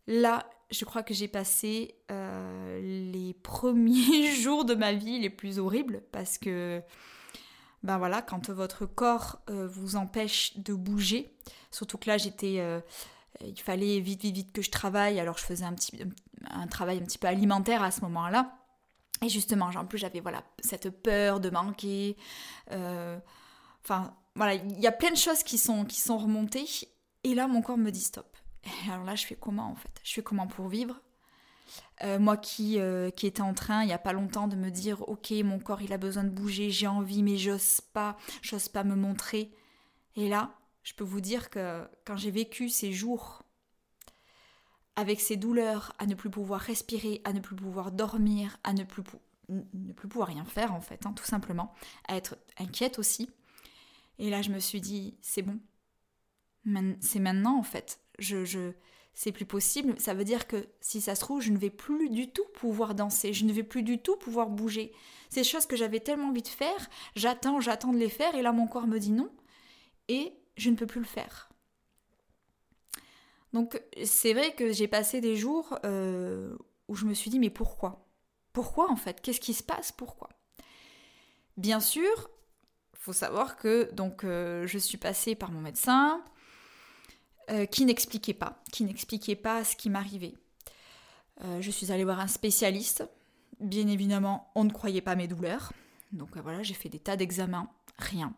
Là, 0.06 0.48
je 0.70 0.84
crois 0.84 1.02
que 1.02 1.14
j'ai 1.14 1.28
passé 1.28 1.94
euh, 2.10 2.80
les 3.12 3.34
premiers 3.42 4.32
jours 4.34 4.64
de 4.64 4.74
ma 4.74 4.92
vie 4.92 5.20
les 5.20 5.30
plus 5.30 5.58
horribles 5.58 6.02
parce 6.12 6.38
que, 6.38 6.82
ben 7.82 7.98
voilà, 7.98 8.22
quand 8.22 8.50
votre 8.50 8.86
corps 8.86 9.40
euh, 9.50 9.68
vous 9.68 9.96
empêche 9.96 10.56
de 10.58 10.72
bouger, 10.72 11.32
surtout 11.70 11.98
que 11.98 12.08
là 12.08 12.18
j'étais, 12.18 12.60
euh, 12.60 12.80
il 13.44 13.60
fallait 13.60 14.00
vite, 14.00 14.22
vite, 14.22 14.34
vite 14.34 14.52
que 14.52 14.62
je 14.62 14.70
travaille, 14.70 15.20
alors 15.20 15.38
je 15.38 15.44
faisais 15.44 15.64
un 15.64 15.72
petit, 15.72 15.98
un 16.50 16.66
travail 16.66 16.98
un 16.98 17.04
petit 17.04 17.18
peu 17.18 17.28
alimentaire 17.28 17.82
à 17.82 17.90
ce 17.90 18.00
moment-là. 18.02 18.56
Et 19.22 19.28
justement, 19.28 19.70
en 19.74 19.86
plus 19.86 19.98
j'avais 19.98 20.20
voilà 20.20 20.42
cette 20.60 20.90
peur 20.90 21.40
de 21.40 21.50
manquer. 21.50 22.16
Enfin, 22.70 24.14
voilà, 24.34 24.54
il 24.54 24.80
y 24.80 24.86
a 24.86 24.92
plein 24.92 25.10
de 25.10 25.16
choses 25.16 25.42
qui 25.42 25.56
sont, 25.58 25.84
qui 25.84 26.00
sont 26.00 26.18
remontées. 26.18 26.66
Et 27.24 27.34
là, 27.34 27.46
mon 27.48 27.62
corps 27.62 27.78
me 27.78 27.90
dit 27.90 28.02
stop 28.02 28.36
alors 28.90 29.04
là, 29.04 29.14
je 29.14 29.26
fais 29.26 29.36
comment 29.36 29.70
en 29.70 29.76
fait? 29.76 30.00
Je 30.02 30.12
fais 30.12 30.22
comment 30.22 30.46
pour 30.46 30.68
vivre? 30.68 31.00
Euh, 32.04 32.18
moi 32.18 32.36
qui, 32.36 32.78
euh, 32.78 33.10
qui 33.10 33.26
étais 33.26 33.40
en 33.40 33.54
train 33.54 33.82
il 33.82 33.86
n'y 33.86 33.92
a 33.92 33.98
pas 33.98 34.12
longtemps 34.12 34.46
de 34.46 34.54
me 34.54 34.70
dire 34.70 35.02
ok 35.08 35.32
mon 35.42 35.58
corps 35.58 35.82
il 35.82 35.92
a 35.92 35.98
besoin 35.98 36.24
de 36.24 36.28
bouger, 36.28 36.70
j'ai 36.70 36.86
envie 36.86 37.22
mais 37.22 37.38
j'ose 37.38 37.80
pas, 37.80 38.16
j'ose 38.42 38.68
pas 38.68 38.84
me 38.84 38.94
montrer. 38.94 39.50
Et 40.14 40.28
là, 40.28 40.54
je 40.86 40.94
peux 40.94 41.04
vous 41.04 41.20
dire 41.20 41.50
que 41.50 41.84
quand 42.04 42.16
j'ai 42.16 42.30
vécu 42.30 42.68
ces 42.68 42.92
jours 42.92 43.42
avec 44.94 45.20
ces 45.20 45.36
douleurs, 45.36 45.92
à 45.98 46.06
ne 46.06 46.14
plus 46.14 46.30
pouvoir 46.30 46.60
respirer, 46.60 47.20
à 47.24 47.32
ne 47.32 47.40
plus 47.40 47.56
pouvoir 47.56 47.90
dormir, 47.90 48.56
à 48.62 48.72
ne 48.72 48.84
plus, 48.84 49.02
ne 49.48 49.92
plus 49.92 50.06
pouvoir 50.06 50.28
rien 50.28 50.44
faire 50.44 50.72
en 50.72 50.80
fait, 50.80 51.04
hein, 51.04 51.12
tout 51.12 51.24
simplement, 51.24 51.74
à 52.06 52.16
être 52.16 52.38
inquiète 52.58 53.00
aussi. 53.00 53.28
Et 54.20 54.30
là 54.30 54.42
je 54.42 54.50
me 54.50 54.60
suis 54.60 54.80
dit 54.80 55.16
c'est 55.22 55.42
bon, 55.42 55.58
c'est 57.00 57.18
maintenant 57.18 57.58
en 57.58 57.64
fait 57.64 57.98
je, 58.20 58.70
c'est 59.12 59.32
plus 59.32 59.44
possible. 59.44 59.98
Ça 59.98 60.14
veut 60.14 60.24
dire 60.24 60.46
que 60.46 60.68
si 60.80 61.00
ça 61.00 61.16
se 61.16 61.20
trouve, 61.20 61.42
je 61.42 61.50
ne 61.50 61.58
vais 61.58 61.68
plus 61.68 62.10
du 62.10 62.30
tout 62.30 62.46
pouvoir 62.54 62.94
danser, 62.94 63.32
je 63.32 63.44
ne 63.44 63.52
vais 63.52 63.64
plus 63.64 63.82
du 63.82 63.98
tout 63.98 64.16
pouvoir 64.16 64.50
bouger. 64.50 64.92
Ces 65.30 65.42
choses 65.42 65.66
que 65.66 65.74
j'avais 65.74 65.98
tellement 65.98 66.28
envie 66.28 66.42
de 66.42 66.48
faire, 66.48 66.88
j'attends, 67.16 67.60
j'attends 67.60 67.92
de 67.92 67.98
les 67.98 68.08
faire, 68.08 68.36
et 68.36 68.42
là 68.42 68.52
mon 68.52 68.68
corps 68.68 68.86
me 68.86 69.00
dit 69.00 69.10
non, 69.10 69.30
et 70.06 70.32
je 70.56 70.70
ne 70.70 70.76
peux 70.76 70.86
plus 70.86 71.00
le 71.00 71.06
faire. 71.06 71.50
Donc 73.52 73.80
c'est 74.04 74.34
vrai 74.34 74.54
que 74.54 74.72
j'ai 74.72 74.88
passé 74.88 75.20
des 75.20 75.36
jours 75.36 75.78
euh, 75.84 76.56
où 76.88 76.94
je 76.94 77.06
me 77.06 77.14
suis 77.14 77.30
dit 77.30 77.38
mais 77.38 77.50
pourquoi? 77.50 78.06
Pourquoi 78.52 78.90
en 78.90 78.96
fait? 78.96 79.20
Qu'est-ce 79.20 79.40
qui 79.40 79.54
se 79.54 79.62
passe? 79.62 79.92
Pourquoi? 79.92 80.28
Bien 81.56 81.80
sûr, 81.80 82.30
faut 82.92 83.12
savoir 83.12 83.56
que 83.56 83.90
donc 83.92 84.24
euh, 84.24 84.66
je 84.66 84.78
suis 84.78 84.98
passée 84.98 85.34
par 85.34 85.50
mon 85.50 85.60
médecin, 85.60 86.22
euh, 87.50 87.64
qui 87.64 87.84
n'expliquait 87.84 88.34
pas, 88.34 88.62
qui 88.72 88.84
n'expliquait 88.84 89.36
pas 89.36 89.64
ce 89.64 89.76
qui 89.76 89.90
m'arrivait. 89.90 90.34
Je 91.60 91.70
suis 91.70 91.92
allée 91.92 92.04
voir 92.04 92.20
un 92.20 92.28
spécialiste. 92.28 93.06
Bien 93.60 93.88
évidemment, 93.88 94.50
on 94.54 94.64
ne 94.64 94.72
croyait 94.72 95.02
pas 95.02 95.16
mes 95.16 95.28
douleurs. 95.28 95.72
Donc 96.12 96.34
voilà, 96.38 96.62
j'ai 96.62 96.72
fait 96.72 96.88
des 96.88 96.98
tas 96.98 97.16
d'examens, 97.16 97.70
rien. 97.98 98.34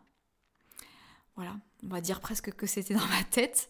Voilà, 1.35 1.55
on 1.83 1.87
va 1.87 2.01
dire 2.01 2.19
presque 2.19 2.51
que 2.53 2.65
c'était 2.65 2.93
dans 2.93 3.07
ma 3.07 3.23
tête. 3.29 3.69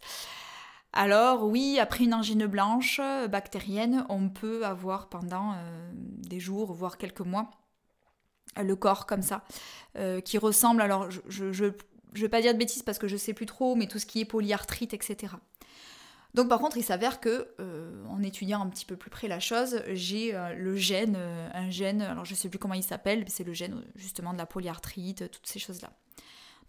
Alors 0.92 1.46
oui, 1.46 1.78
après 1.80 2.04
une 2.04 2.14
angine 2.14 2.48
blanche 2.48 3.00
bactérienne, 3.30 4.06
on 4.10 4.30
peut 4.30 4.66
avoir 4.66 5.08
pendant 5.08 5.56
des 5.94 6.40
jours, 6.40 6.74
voire 6.74 6.98
quelques 6.98 7.22
mois, 7.22 7.52
le 8.58 8.76
corps 8.76 9.06
comme 9.06 9.22
ça, 9.22 9.44
qui 10.26 10.40
ressemble, 10.40 10.82
alors 10.82 11.12
je, 11.12 11.52
je 12.14 12.22
vais 12.22 12.30
pas 12.30 12.42
dire 12.42 12.54
de 12.54 12.58
bêtises 12.58 12.84
parce 12.84 12.98
que 12.98 13.08
je 13.08 13.18
sais 13.18 13.34
plus 13.34 13.46
trop, 13.46 13.76
mais 13.76 13.88
tout 13.88 14.00
ce 14.00 14.06
qui 14.06 14.22
est 14.22 14.26
polyarthrite, 14.26 14.94
etc. 14.94 15.34
Donc 16.34 16.48
par 16.48 16.60
contre, 16.60 16.78
il 16.78 16.84
s'avère 16.84 17.20
que, 17.20 17.48
euh, 17.60 18.06
en 18.08 18.22
étudiant 18.22 18.62
un 18.62 18.70
petit 18.70 18.86
peu 18.86 18.96
plus 18.96 19.10
près 19.10 19.28
la 19.28 19.40
chose, 19.40 19.82
j'ai 19.90 20.36
euh, 20.36 20.54
le 20.54 20.76
gène, 20.76 21.16
euh, 21.18 21.50
un 21.54 21.70
gène, 21.70 22.02
alors 22.02 22.26
je 22.26 22.36
sais 22.36 22.50
plus 22.50 22.60
comment 22.60 22.76
il 22.76 22.84
s'appelle, 22.84 23.26
c'est 23.28 23.44
le 23.44 23.54
gène 23.54 23.84
justement 23.96 24.34
de 24.34 24.38
la 24.38 24.46
polyarthrite, 24.46 25.32
toutes 25.32 25.48
ces 25.48 25.60
choses-là. 25.60 25.92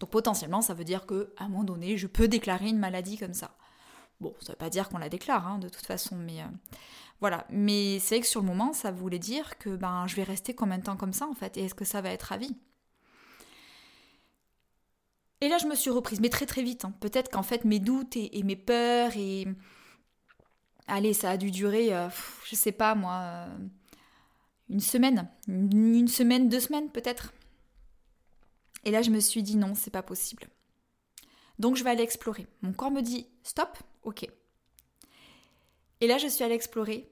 Donc 0.01 0.11
potentiellement, 0.11 0.63
ça 0.63 0.75
veut 0.75 0.85
dire 0.85 1.07
que 1.07 1.33
à 1.37 1.45
un 1.45 1.49
moment 1.49 1.65
donné, 1.65 1.97
je 1.97 2.07
peux 2.07 2.27
déclarer 2.27 2.69
une 2.69 2.79
maladie 2.79 3.19
comme 3.19 3.35
ça. 3.35 3.57
Bon, 4.21 4.35
ça 4.41 4.53
veut 4.53 4.59
pas 4.59 4.71
dire 4.71 4.89
qu'on 4.89 4.99
la 4.99 5.09
déclare, 5.09 5.47
hein, 5.47 5.59
de 5.59 5.69
toute 5.69 5.87
façon, 5.87 6.17
mais 6.17 6.39
voilà. 7.21 7.47
Mais 7.51 7.99
c'est 8.01 8.21
que 8.21 8.27
sur 8.27 8.41
le 8.41 8.47
moment, 8.47 8.73
ça 8.73 8.91
voulait 8.91 9.19
dire 9.19 9.59
que 9.59 9.71
ben 9.77 10.07
je 10.07 10.17
vais 10.17 10.23
rester 10.23 10.55
combien 10.55 10.79
de 10.79 10.83
temps 10.85 10.97
comme 10.97 11.13
ça 11.13 11.27
en 11.27 11.35
fait, 11.35 11.57
et 11.57 11.65
est-ce 11.65 11.75
que 11.75 11.85
ça 11.85 12.01
va 12.01 12.11
être 12.11 12.33
à 12.33 12.39
vie? 12.39 12.57
Et 15.41 15.49
là, 15.49 15.59
je 15.59 15.67
me 15.67 15.75
suis 15.75 15.91
reprise, 15.91 16.21
mais 16.21 16.29
très 16.29 16.47
très 16.47 16.63
vite. 16.63 16.85
Hein. 16.85 16.93
Peut-être 17.01 17.31
qu'en 17.31 17.43
fait, 17.43 17.65
mes 17.65 17.79
doutes 17.79 18.17
et, 18.17 18.43
mes 18.43 18.57
peurs 18.57 19.13
et. 19.17 19.47
Allez, 20.87 21.15
ça 21.15 21.31
a 21.31 21.37
dû 21.37 21.51
durer, 21.51 21.95
euh, 21.95 22.09
je 22.45 22.57
sais 22.57 22.73
pas 22.73 22.95
moi, 22.95 23.21
euh, 23.23 23.59
une 24.69 24.81
semaine. 24.81 25.29
Une, 25.47 26.09
semaine, 26.09 26.49
deux 26.49 26.61
semaines 26.61 26.91
peut-être. 26.91 27.33
Et 28.85 28.91
là, 28.91 29.03
je 29.03 29.11
me 29.11 29.21
suis 29.21 29.43
dit 29.43 29.57
non, 29.57 29.75
c'est 29.75 29.91
pas 29.91 30.03
possible. 30.03 30.49
Donc, 31.59 31.77
je 31.77 31.85
vais 31.85 31.91
aller 31.91 32.03
explorer. 32.03 32.47
Mon 32.63 32.73
corps 32.73 32.91
me 32.91 33.03
dit 33.03 33.27
stop, 33.43 33.77
ok. 34.03 34.27
Et 36.01 36.07
là, 36.07 36.19
je 36.19 36.29
suis 36.29 36.45
allée 36.45 36.55
explorer 36.55 37.11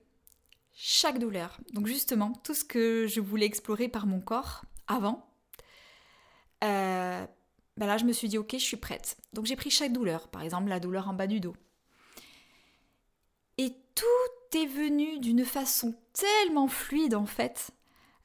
chaque 0.73 1.19
douleur. 1.19 1.59
Donc, 1.73 1.87
justement, 1.87 2.33
tout 2.45 2.55
ce 2.55 2.65
que 2.65 3.07
je 3.07 3.21
voulais 3.21 3.47
explorer 3.47 3.89
par 3.89 4.07
mon 4.07 4.21
corps 4.21 4.63
avant. 4.87 5.29
Ben 7.79 7.87
là 7.87 7.97
je 7.97 8.05
me 8.05 8.13
suis 8.13 8.29
dit 8.29 8.39
ok 8.39 8.51
je 8.55 8.65
suis 8.65 8.77
prête. 8.77 9.17
Donc 9.33 9.47
j'ai 9.47 9.55
pris 9.55 9.71
chaque 9.71 9.93
douleur, 9.93 10.27
par 10.29 10.43
exemple 10.43 10.69
la 10.69 10.81
douleur 10.81 11.09
en 11.09 11.15
bas 11.15 11.29
du 11.29 11.39
dos. 11.39 11.55
Et 13.57 13.73
tout 13.95 14.59
est 14.59 14.67
venu 14.67 15.21
d'une 15.21 15.45
façon 15.45 15.95
tellement 16.13 16.67
fluide 16.67 17.15
en 17.15 17.27
fait. 17.27 17.71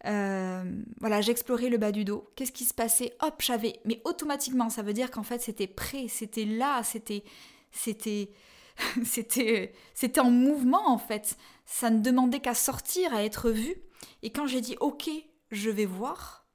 Euh, 0.05 0.63
voilà, 0.99 1.21
j'explorais 1.21 1.69
le 1.69 1.77
bas 1.77 1.91
du 1.91 2.03
dos. 2.03 2.29
Qu'est-ce 2.35 2.51
qui 2.51 2.65
se 2.65 2.73
passait? 2.73 3.15
Hop, 3.21 3.41
j'avais. 3.41 3.79
Mais 3.85 4.01
automatiquement, 4.03 4.69
ça 4.69 4.81
veut 4.81 4.93
dire 4.93 5.11
qu'en 5.11 5.23
fait, 5.23 5.41
c'était 5.41 5.67
prêt, 5.67 6.07
c'était 6.07 6.45
là, 6.45 6.83
c'était, 6.83 7.23
c'était, 7.71 8.31
c'était, 9.05 9.73
c'était 9.93 10.19
en 10.19 10.31
mouvement 10.31 10.89
en 10.89 10.97
fait. 10.97 11.37
Ça 11.65 11.89
ne 11.89 12.01
demandait 12.01 12.39
qu'à 12.39 12.53
sortir, 12.55 13.13
à 13.13 13.23
être 13.23 13.49
vu. 13.49 13.75
Et 14.21 14.31
quand 14.31 14.47
j'ai 14.47 14.61
dit 14.61 14.75
OK, 14.81 15.09
je 15.51 15.69
vais 15.69 15.85
voir, 15.85 16.45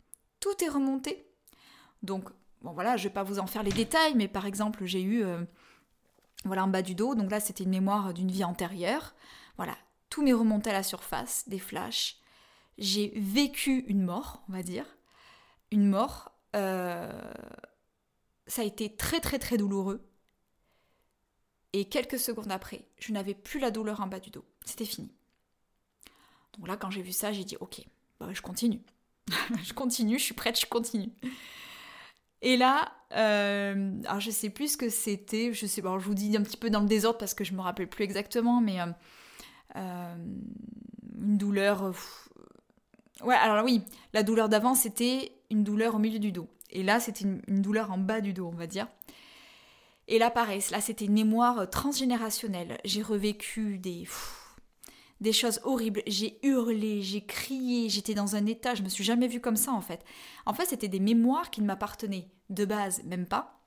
tout 0.41 0.63
est 0.63 0.69
remonté. 0.69 1.27
Donc 2.03 2.29
bon 2.63 2.73
voilà, 2.73 2.97
je 2.97 3.05
vais 3.05 3.15
pas 3.15 3.23
vous 3.23 3.39
en 3.39 3.47
faire 3.47 3.63
les 3.63 3.73
détails, 3.73 4.15
mais 4.15 4.29
par 4.29 4.47
exemple, 4.47 4.85
j'ai 4.85 5.03
eu, 5.03 5.25
euh, 5.25 5.41
voilà, 6.45 6.65
en 6.65 6.69
bas 6.69 6.83
du 6.83 6.95
dos, 6.95 7.15
donc 7.15 7.31
là 7.31 7.41
c'était 7.41 7.65
une 7.65 7.71
mémoire 7.71 8.13
d'une 8.13 8.31
vie 8.31 8.45
antérieure. 8.45 9.15
Voilà, 9.57 9.77
tout 10.11 10.23
m'est 10.23 10.33
remonté 10.33 10.71
à 10.71 10.75
la 10.75 10.83
surface, 10.83 11.49
des 11.49 11.59
flashs. 11.59 12.21
J'ai 12.79 13.13
vécu 13.17 13.85
une 13.89 14.03
mort, 14.03 14.43
on 14.49 14.53
va 14.53 14.63
dire, 14.63 14.87
une 15.71 15.89
mort. 15.89 16.33
Euh, 16.57 17.33
ça 18.47 18.63
a 18.63 18.65
été 18.65 18.95
très 18.95 19.21
très 19.21 19.39
très 19.39 19.57
douloureux. 19.57 20.09
Et 21.73 21.85
quelques 21.85 22.19
secondes 22.19 22.51
après, 22.51 22.87
je 22.99 23.13
n'avais 23.13 23.35
plus 23.35 23.61
la 23.61 23.71
douleur 23.71 24.01
en 24.01 24.07
bas 24.07 24.21
du 24.21 24.31
dos. 24.31 24.45
C'était 24.65 24.87
fini. 24.87 25.13
Donc 26.57 26.67
là, 26.67 26.77
quand 26.77 26.91
j'ai 26.91 27.03
vu 27.03 27.13
ça, 27.13 27.33
j'ai 27.33 27.45
dit 27.45 27.57
ok, 27.61 27.83
bah, 28.21 28.29
je 28.33 28.41
continue. 28.41 28.81
je 29.63 29.73
continue, 29.75 30.19
je 30.19 30.25
suis 30.25 30.35
prête, 30.35 30.59
je 30.59 30.67
continue. 30.67 31.11
Et 32.41 32.57
là, 32.57 32.93
euh, 33.15 33.93
alors 34.07 34.21
je 34.21 34.31
sais 34.31 34.51
plus 34.51 34.73
ce 34.73 34.77
que 34.77 34.89
c'était, 34.91 35.53
je 35.53 35.67
sais 35.67 35.83
pas, 35.83 35.99
je 35.99 36.05
vous 36.05 36.15
dis 36.15 36.37
un 36.37 36.43
petit 36.43 36.57
peu 36.57 36.71
dans 36.71 36.81
le 36.81 36.87
désordre 36.87 37.19
parce 37.19 37.35
que 37.35 37.45
je 37.45 37.53
me 37.53 37.61
rappelle 37.61 37.89
plus 37.89 38.05
exactement, 38.05 38.61
mais 38.61 38.81
euh, 38.81 38.87
euh, 39.77 40.15
une 41.21 41.37
douleur. 41.37 41.93
Ouais, 43.23 43.35
alors 43.35 43.65
oui, 43.65 43.83
la 44.13 44.23
douleur 44.23 44.49
d'avant 44.49 44.75
c'était 44.75 45.33
une 45.51 45.65
douleur 45.65 45.95
au 45.95 45.99
milieu 45.99 46.19
du 46.19 46.33
dos. 46.33 46.49
Et 46.71 46.83
là, 46.83 47.01
c'était 47.01 47.25
une, 47.25 47.63
douleur 47.63 47.91
en 47.91 47.99
bas 47.99 48.21
du 48.21 48.33
dos, 48.33 48.51
on 48.53 48.57
va 48.57 48.67
dire. 48.67 48.89
Et 50.07 50.19
là, 50.19 50.31
pareil, 50.31 50.63
là 50.71 50.81
c'était 50.81 51.07
une 51.07 51.13
mémoire 51.13 51.69
transgénérationnelle. 51.71 52.79
J'ai 52.85 53.03
revécu 53.03 53.79
des 53.79 54.07
des 55.21 55.33
choses 55.33 55.61
horribles. 55.65 56.03
J'ai 56.07 56.39
hurlé, 56.47 57.03
j'ai 57.03 57.25
crié, 57.25 57.89
j'étais 57.89 58.15
dans 58.15 58.37
un 58.37 58.47
état, 58.47 58.75
je 58.75 58.83
me 58.83 58.89
suis 58.89 59.05
jamais 59.05 59.27
vue 59.27 59.41
comme 59.41 59.57
ça 59.57 59.73
en 59.73 59.81
fait. 59.81 60.05
En 60.47 60.55
fait, 60.55 60.67
c'était 60.67 60.89
des 60.89 61.01
mémoires 61.01 61.51
qui 61.51 61.61
ne 61.61 61.67
m'appartenaient 61.67 62.29
de 62.51 62.65
base 62.65 63.03
même 63.05 63.27
pas, 63.27 63.61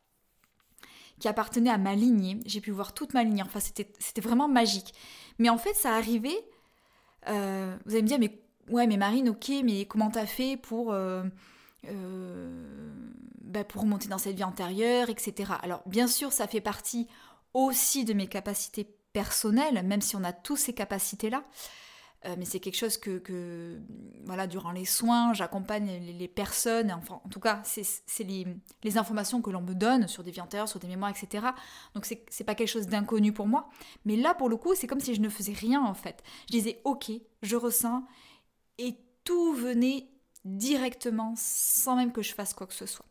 qui 1.20 1.28
appartenaient 1.28 1.70
à 1.70 1.78
ma 1.78 1.96
lignée. 1.96 2.40
J'ai 2.46 2.62
pu 2.62 2.72
voir 2.72 2.94
toute 2.94 3.14
ma 3.14 3.24
lignée. 3.24 3.44
Enfin, 3.44 3.60
c'était 3.60 4.22
vraiment 4.22 4.48
magique. 4.48 4.94
Mais 5.40 5.50
en 5.50 5.58
fait, 5.58 5.74
ça 5.74 5.96
arrivait. 5.96 6.48
Euh, 7.28 7.78
vous 7.86 7.94
allez 7.94 8.02
me 8.02 8.08
dire, 8.08 8.20
mais 8.20 8.42
ouais, 8.70 8.88
mais 8.88 8.98
Marine, 8.98 9.30
ok, 9.30 9.52
mais 9.64 9.86
comment 9.86 10.10
t'as 10.10 10.26
fait 10.26 10.58
pour 10.58 10.92
euh, 10.92 11.24
euh, 11.88 12.94
bah, 13.42 13.64
pour 13.64 13.82
remonter 13.82 14.08
dans 14.08 14.18
cette 14.18 14.36
vie 14.36 14.44
antérieure, 14.44 15.10
etc. 15.10 15.54
Alors, 15.62 15.82
bien 15.86 16.08
sûr, 16.08 16.32
ça 16.32 16.48
fait 16.48 16.62
partie 16.62 17.08
aussi 17.54 18.06
de 18.06 18.14
mes 18.14 18.28
capacités 18.28 18.88
personnel, 19.14 19.86
même 19.86 20.02
si 20.02 20.16
on 20.16 20.24
a 20.24 20.34
tous 20.34 20.56
ces 20.56 20.74
capacités-là. 20.74 21.44
Euh, 22.26 22.36
mais 22.38 22.46
c'est 22.46 22.60
quelque 22.60 22.78
chose 22.78 22.98
que, 22.98 23.80
voilà, 24.26 24.46
durant 24.46 24.72
les 24.72 24.86
soins, 24.86 25.34
j'accompagne 25.34 25.90
les, 26.18 26.28
personnes, 26.28 26.92
enfin, 26.92 27.20
en 27.26 27.30
tout 27.30 27.40
cas, 27.40 27.62
c'est 27.64 28.24
les, 28.24 28.98
informations 28.98 29.42
que 29.42 29.50
l'on 29.50 29.62
me 29.62 29.74
donne 29.74 30.08
sur 30.08 30.24
des 30.24 30.30
vies 30.30 30.42
antérieures, 30.42 30.70
sur 30.70 30.80
des 30.80 30.88
mémoires, 30.88 31.10
etc. 31.12 31.48
Donc, 31.96 32.06
c'est 32.06 32.44
pas 32.44 32.54
quelque 32.54 32.68
chose 32.68 32.88
d'inconnu 32.88 33.34
pour 33.34 33.48
moi. 33.48 33.70
Mais 34.06 34.16
là, 34.16 34.36
pour 34.36 34.50
le 34.50 34.58
coup, 34.58 34.76
c'est 34.76 34.86
comme 34.86 35.00
si 35.00 35.16
je 35.16 35.22
ne 35.22 35.30
faisais 35.30 35.54
rien, 35.54 35.84
en 35.84 35.96
fait. 35.96 36.22
Je 36.48 36.58
disais, 36.58 36.80
ok, 36.84 37.12
je 37.42 37.56
ressens, 37.56 38.04
et 38.88 38.98
tout 39.24 39.54
venait 39.54 40.08
directement, 40.46 41.34
sans 41.38 41.96
même 41.96 42.12
que 42.12 42.22
je 42.22 42.34
fasse 42.34 42.54
quoi 42.54 42.68
que 42.68 42.74
ce 42.74 42.86
soit. 42.86 43.06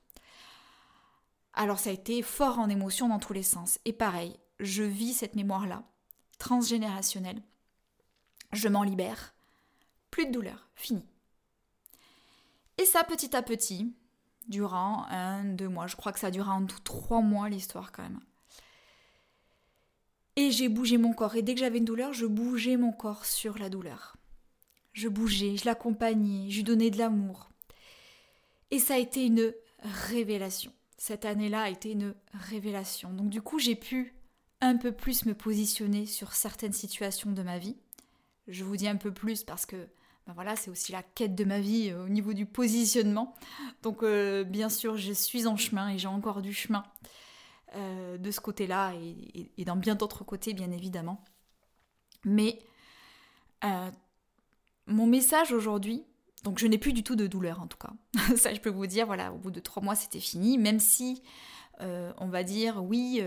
Alors, 1.54 1.78
ça 1.78 1.90
a 1.90 1.92
été 1.92 2.22
fort 2.22 2.58
en 2.58 2.68
émotion 2.68 3.08
dans 3.08 3.18
tous 3.18 3.32
les 3.32 3.42
sens. 3.42 3.78
Et 3.84 3.92
pareil, 3.92 4.36
je 4.60 4.82
vis 4.82 5.14
cette 5.14 5.36
mémoire-là, 5.36 5.82
transgénérationnelle 6.38 7.42
je 8.52 8.68
m'en 8.68 8.82
libère. 8.82 9.34
Plus 10.10 10.26
de 10.26 10.32
douleur, 10.32 10.68
fini. 10.74 11.04
Et 12.78 12.84
ça, 12.84 13.04
petit 13.04 13.36
à 13.36 13.42
petit, 13.42 13.94
durant 14.48 15.06
un, 15.08 15.44
deux 15.44 15.68
mois, 15.68 15.86
je 15.86 15.96
crois 15.96 16.12
que 16.12 16.18
ça 16.18 16.30
dura 16.30 16.52
en 16.54 16.66
tout 16.66 16.80
trois 16.80 17.20
mois 17.20 17.48
l'histoire 17.48 17.92
quand 17.92 18.02
même. 18.02 18.20
Et 20.36 20.50
j'ai 20.50 20.68
bougé 20.68 20.96
mon 20.96 21.12
corps. 21.12 21.34
Et 21.36 21.42
dès 21.42 21.54
que 21.54 21.60
j'avais 21.60 21.78
une 21.78 21.84
douleur, 21.84 22.12
je 22.12 22.26
bougeais 22.26 22.76
mon 22.76 22.92
corps 22.92 23.24
sur 23.24 23.58
la 23.58 23.68
douleur. 23.68 24.16
Je 24.92 25.08
bougeais, 25.08 25.56
je 25.56 25.64
l'accompagnais, 25.64 26.50
je 26.50 26.56
lui 26.56 26.64
donnais 26.64 26.90
de 26.90 26.98
l'amour. 26.98 27.50
Et 28.70 28.78
ça 28.78 28.94
a 28.94 28.98
été 28.98 29.26
une 29.26 29.52
révélation. 30.08 30.72
Cette 30.96 31.24
année-là 31.24 31.62
a 31.62 31.70
été 31.70 31.92
une 31.92 32.14
révélation. 32.34 33.12
Donc 33.12 33.30
du 33.30 33.40
coup, 33.42 33.58
j'ai 33.58 33.76
pu 33.76 34.14
un 34.60 34.76
peu 34.76 34.92
plus 34.92 35.24
me 35.24 35.34
positionner 35.34 36.06
sur 36.06 36.34
certaines 36.34 36.72
situations 36.72 37.32
de 37.32 37.42
ma 37.42 37.58
vie 37.58 37.76
je 38.50 38.64
vous 38.64 38.76
dis 38.76 38.88
un 38.88 38.96
peu 38.96 39.12
plus 39.12 39.44
parce 39.44 39.64
que 39.64 39.88
ben 40.26 40.34
voilà, 40.34 40.54
c'est 40.54 40.70
aussi 40.70 40.92
la 40.92 41.02
quête 41.02 41.34
de 41.34 41.44
ma 41.44 41.60
vie 41.60 41.90
euh, 41.90 42.04
au 42.04 42.08
niveau 42.08 42.34
du 42.34 42.46
positionnement. 42.46 43.34
Donc 43.82 44.02
euh, 44.02 44.44
bien 44.44 44.68
sûr, 44.68 44.96
je 44.96 45.12
suis 45.12 45.46
en 45.46 45.56
chemin 45.56 45.90
et 45.90 45.98
j'ai 45.98 46.08
encore 46.08 46.42
du 46.42 46.52
chemin 46.52 46.84
euh, 47.76 48.18
de 48.18 48.30
ce 48.30 48.40
côté-là 48.40 48.92
et, 48.94 49.64
dans 49.64 49.76
bien 49.76 49.94
d'autres 49.94 50.24
côtés, 50.24 50.52
bien 50.52 50.70
évidemment. 50.72 51.24
Mais 52.24 52.58
mon 54.90 55.06
message 55.06 55.52
aujourd'hui, 55.52 56.04
donc 56.44 56.58
je 56.58 56.66
n'ai 56.66 56.78
plus 56.78 56.92
du 56.92 57.02
tout 57.02 57.16
de 57.16 57.26
douleur 57.26 57.60
en 57.60 57.66
tout 57.66 57.78
cas. 57.78 57.92
Ça, 58.36 58.52
je 58.52 58.60
peux 58.60 58.70
vous 58.70 58.86
dire, 58.86 59.06
voilà, 59.06 59.32
au 59.32 59.38
bout 59.38 59.50
de 59.50 59.60
trois 59.60 59.82
mois, 59.82 59.94
c'était 59.94 60.20
fini, 60.20 60.58
même 60.58 60.80
si 60.80 61.22
on 62.18 62.28
va 62.28 62.42
dire, 62.42 62.84
oui 62.84 63.22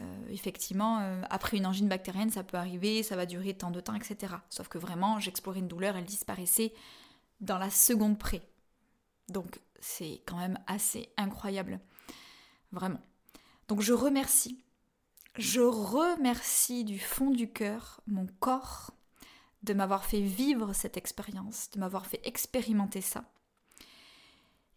euh, 0.00 0.26
effectivement, 0.30 1.00
euh, 1.00 1.22
après 1.28 1.56
une 1.56 1.66
angine 1.66 1.88
bactérienne, 1.88 2.30
ça 2.30 2.42
peut 2.42 2.56
arriver, 2.56 3.02
ça 3.02 3.16
va 3.16 3.26
durer 3.26 3.54
tant 3.54 3.70
de 3.70 3.80
temps, 3.80 3.94
etc. 3.94 4.34
Sauf 4.48 4.68
que 4.68 4.78
vraiment, 4.78 5.18
j'explorais 5.20 5.58
une 5.58 5.68
douleur, 5.68 5.96
elle 5.96 6.04
disparaissait 6.04 6.72
dans 7.40 7.58
la 7.58 7.70
seconde 7.70 8.18
près. 8.18 8.42
Donc, 9.28 9.60
c'est 9.80 10.22
quand 10.26 10.38
même 10.38 10.58
assez 10.66 11.10
incroyable. 11.16 11.80
Vraiment. 12.72 13.00
Donc, 13.68 13.80
je 13.80 13.92
remercie. 13.92 14.64
Je 15.36 15.60
remercie 15.60 16.84
du 16.84 16.98
fond 16.98 17.30
du 17.30 17.50
cœur 17.50 18.00
mon 18.06 18.26
corps 18.40 18.92
de 19.62 19.74
m'avoir 19.74 20.04
fait 20.04 20.20
vivre 20.20 20.72
cette 20.72 20.96
expérience, 20.96 21.70
de 21.70 21.80
m'avoir 21.80 22.06
fait 22.06 22.20
expérimenter 22.24 23.00
ça. 23.00 23.24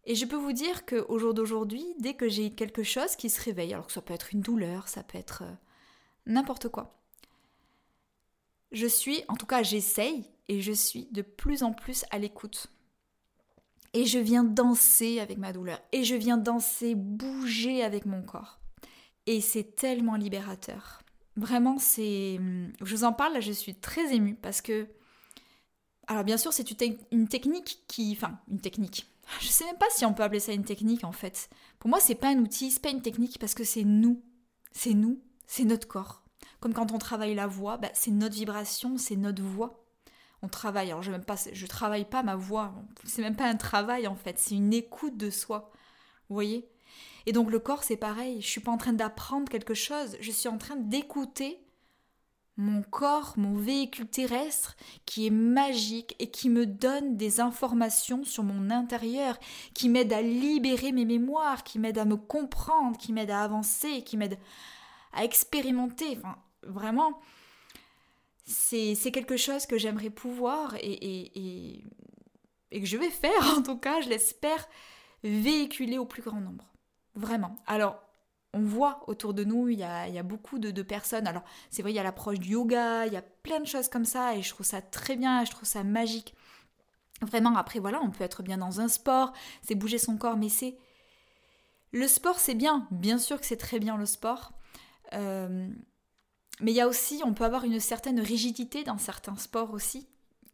Et 0.05 0.13
je 0.13 0.25
peux 0.25 0.36
vous 0.36 0.53
dire 0.53 0.86
qu'au 0.86 1.17
jour 1.17 1.33
d'aujourd'hui, 1.33 1.83
dès 1.99 2.13
que 2.13 2.29
j'ai 2.29 2.53
quelque 2.53 2.83
chose 2.83 3.15
qui 3.15 3.29
se 3.29 3.41
réveille, 3.41 3.73
alors 3.73 3.88
que 3.88 3.93
ça 3.93 4.01
peut 4.01 4.13
être 4.13 4.33
une 4.33 4.41
douleur, 4.41 4.88
ça 4.88 5.01
peut 5.03 5.17
être 5.17 5.41
euh, 5.41 5.51
n'importe 6.27 6.69
quoi, 6.69 6.95
je 8.71 8.86
suis, 8.86 9.23
en 9.27 9.36
tout 9.36 9.45
cas 9.45 9.63
j'essaye, 9.63 10.25
et 10.47 10.62
je 10.62 10.73
suis 10.73 11.07
de 11.12 11.23
plus 11.23 11.63
en 11.63 11.73
plus 11.73 12.05
à 12.12 12.19
l'écoute. 12.19 12.67
Et 13.93 14.05
je 14.05 14.19
viens 14.19 14.43
danser 14.43 15.19
avec 15.19 15.38
ma 15.38 15.53
douleur, 15.53 15.81
et 15.91 16.03
je 16.03 16.15
viens 16.15 16.38
danser, 16.38 16.93
bouger 16.93 17.83
avec 17.83 18.05
mon 18.05 18.21
corps. 18.21 18.59
Et 19.25 19.41
c'est 19.41 19.75
tellement 19.75 20.15
libérateur. 20.15 21.01
Vraiment, 21.35 21.77
c'est... 21.77 22.39
Je 22.81 22.95
vous 22.95 23.03
en 23.03 23.13
parle, 23.13 23.33
là, 23.33 23.39
je 23.39 23.51
suis 23.51 23.75
très 23.75 24.13
émue, 24.13 24.35
parce 24.35 24.61
que... 24.61 24.87
Alors 26.07 26.23
bien 26.23 26.37
sûr, 26.37 26.53
c'est 26.53 26.69
une 27.11 27.27
technique 27.27 27.83
qui... 27.87 28.13
Enfin, 28.15 28.39
une 28.47 28.61
technique 28.61 29.07
je 29.41 29.47
sais 29.47 29.65
même 29.65 29.77
pas 29.77 29.89
si 29.91 30.05
on 30.05 30.13
peut 30.13 30.23
appeler 30.23 30.39
ça 30.39 30.53
une 30.53 30.63
technique 30.63 31.03
en 31.03 31.11
fait. 31.11 31.49
Pour 31.79 31.89
moi, 31.89 31.99
c'est 31.99 32.15
pas 32.15 32.29
un 32.29 32.39
outil, 32.39 32.71
c'est 32.71 32.81
pas 32.81 32.89
une 32.89 33.01
technique 33.01 33.39
parce 33.39 33.53
que 33.53 33.63
c'est 33.63 33.83
nous. 33.83 34.21
C'est 34.71 34.93
nous, 34.93 35.21
c'est 35.47 35.63
notre 35.63 35.87
corps. 35.87 36.23
Comme 36.59 36.73
quand 36.73 36.91
on 36.91 36.97
travaille 36.97 37.35
la 37.35 37.47
voix, 37.47 37.77
bah, 37.77 37.89
c'est 37.93 38.11
notre 38.11 38.35
vibration, 38.35 38.97
c'est 38.97 39.15
notre 39.15 39.41
voix. 39.41 39.85
On 40.41 40.47
travaille, 40.47 40.89
alors 40.89 41.01
je 41.01 41.11
même 41.11 41.23
pas, 41.23 41.37
je 41.51 41.65
travaille 41.65 42.05
pas 42.05 42.21
ma 42.21 42.35
voix, 42.35 42.75
c'est 43.05 43.21
même 43.21 43.35
pas 43.35 43.47
un 43.47 43.55
travail 43.55 44.05
en 44.05 44.15
fait, 44.15 44.37
c'est 44.37 44.55
une 44.55 44.73
écoute 44.73 45.17
de 45.17 45.29
soi. 45.29 45.71
Vous 46.29 46.35
voyez? 46.35 46.69
Et 47.25 47.31
donc 47.31 47.51
le 47.51 47.60
corps, 47.60 47.84
c'est 47.84 47.97
pareil, 47.97 48.41
je 48.41 48.47
suis 48.47 48.62
pas 48.62 48.71
en 48.71 48.77
train 48.77 48.93
d'apprendre 48.93 49.49
quelque 49.49 49.73
chose, 49.73 50.15
je 50.19 50.31
suis 50.31 50.47
en 50.47 50.58
train 50.58 50.75
d'écouter 50.75 51.60
mon 52.58 52.84
corps, 52.84 53.34
mon 53.36 53.55
véhicule 53.55 54.08
terrestre 54.08 54.77
qui 55.05 55.27
est 55.27 55.31
magique 55.31 56.15
et 56.19 56.31
qui 56.31 56.49
me 56.49 56.65
donne 56.65 57.17
des 57.17 57.41
informations 57.41 58.23
sur 58.23 58.43
mon 58.43 58.69
intérieur, 58.69 59.38
qui 59.73 59.89
m'aide 59.89 60.13
à 60.13 60.21
libérer 60.21 60.91
mes 60.91 61.05
mémoires, 61.05 61.63
qui 61.63 61.79
m'aide 61.79 61.97
à 61.97 62.05
me 62.05 62.15
comprendre, 62.15 62.97
qui 62.97 63.12
m'aide 63.12 63.31
à 63.31 63.43
avancer, 63.43 64.03
qui 64.03 64.15
m'aide 64.15 64.39
à 65.12 65.25
expérimenter. 65.25 66.17
Enfin, 66.17 66.38
vraiment, 66.63 67.19
c'est 68.45 69.12
quelque 69.12 69.38
chose 69.38 69.65
que 69.65 69.77
j'aimerais 69.77 70.10
pouvoir 70.10 70.75
et, 70.75 70.93
et, 70.93 71.84
et 72.71 72.79
que 72.79 72.88
je 72.88 72.97
vais 72.97 73.10
faire, 73.10 73.58
en 73.58 73.63
tout 73.63 73.77
cas, 73.77 73.99
je 74.01 74.10
l'espère, 74.10 74.67
véhiculer 75.23 75.97
au 75.97 76.05
plus 76.05 76.21
grand 76.21 76.39
nombre. 76.39 76.74
Vraiment. 77.15 77.56
Alors, 77.65 78.01
on 78.56 78.62
voit 78.62 79.04
autour 79.08 79.34
de 79.34 79.43
nous, 79.43 79.67
il 79.67 79.80
y 79.80 79.84
a, 79.84 80.23
beaucoup 80.23 80.60
de, 80.60 80.82
personnes. 80.82 81.28
Alors, 81.28 81.43
c'est 81.69 81.82
vrai, 81.82 81.91
il 81.91 81.95
y 81.95 81.99
a 81.99 82.04
l'approche 82.04 82.39
du 82.39 82.51
yoga, 82.51 83.06
il 83.06 83.12
y 83.13 83.17
a 83.17 83.21
plein 83.21 83.60
de 83.60 83.67
choses 83.67 83.89
comme 83.89 84.06
ça, 84.06 84.36
et 84.36 84.41
je 84.41 84.49
trouve 84.49 84.65
ça 84.65 84.82
très 84.82 85.17
bien, 85.17 85.43
je 85.43 85.51
trouve 85.51 85.67
ça 85.67 85.84
magique. 85.84 86.34
Vraiment, 87.21 87.58
après, 87.58 87.80
voilà, 87.80 88.01
on 88.01 88.12
peut 88.12 88.23
être 88.23 88.43
bien 88.43 88.58
dans 88.58 88.80
un 88.80 88.88
sport, 88.88 89.34
c'est 89.62 89.75
bouger 89.75 89.97
son 89.97 90.17
corps, 90.17 90.38
mais 90.38 90.49
c'est. 90.49 90.78
Le 91.91 92.08
sport, 92.08 92.39
c'est 92.39 92.56
bien, 92.56 92.88
bien 92.91 93.17
sûr 93.17 93.39
que 93.39 93.45
c'est 93.45 93.58
très 93.58 93.80
bien 93.80 93.97
le 93.97 94.06
sport. 94.06 94.54
Euh, 95.13 95.69
mais 96.62 96.71
il 96.71 96.75
y 96.75 96.82
a 96.82 96.88
aussi, 96.88 97.21
on 97.25 97.34
peut 97.34 97.43
avoir 97.43 97.65
une 97.65 97.80
certaine 97.82 98.21
rigidité 98.21 98.84
dans 98.86 98.97
certains 98.97 99.36
sports 99.36 99.73
aussi, 99.73 100.08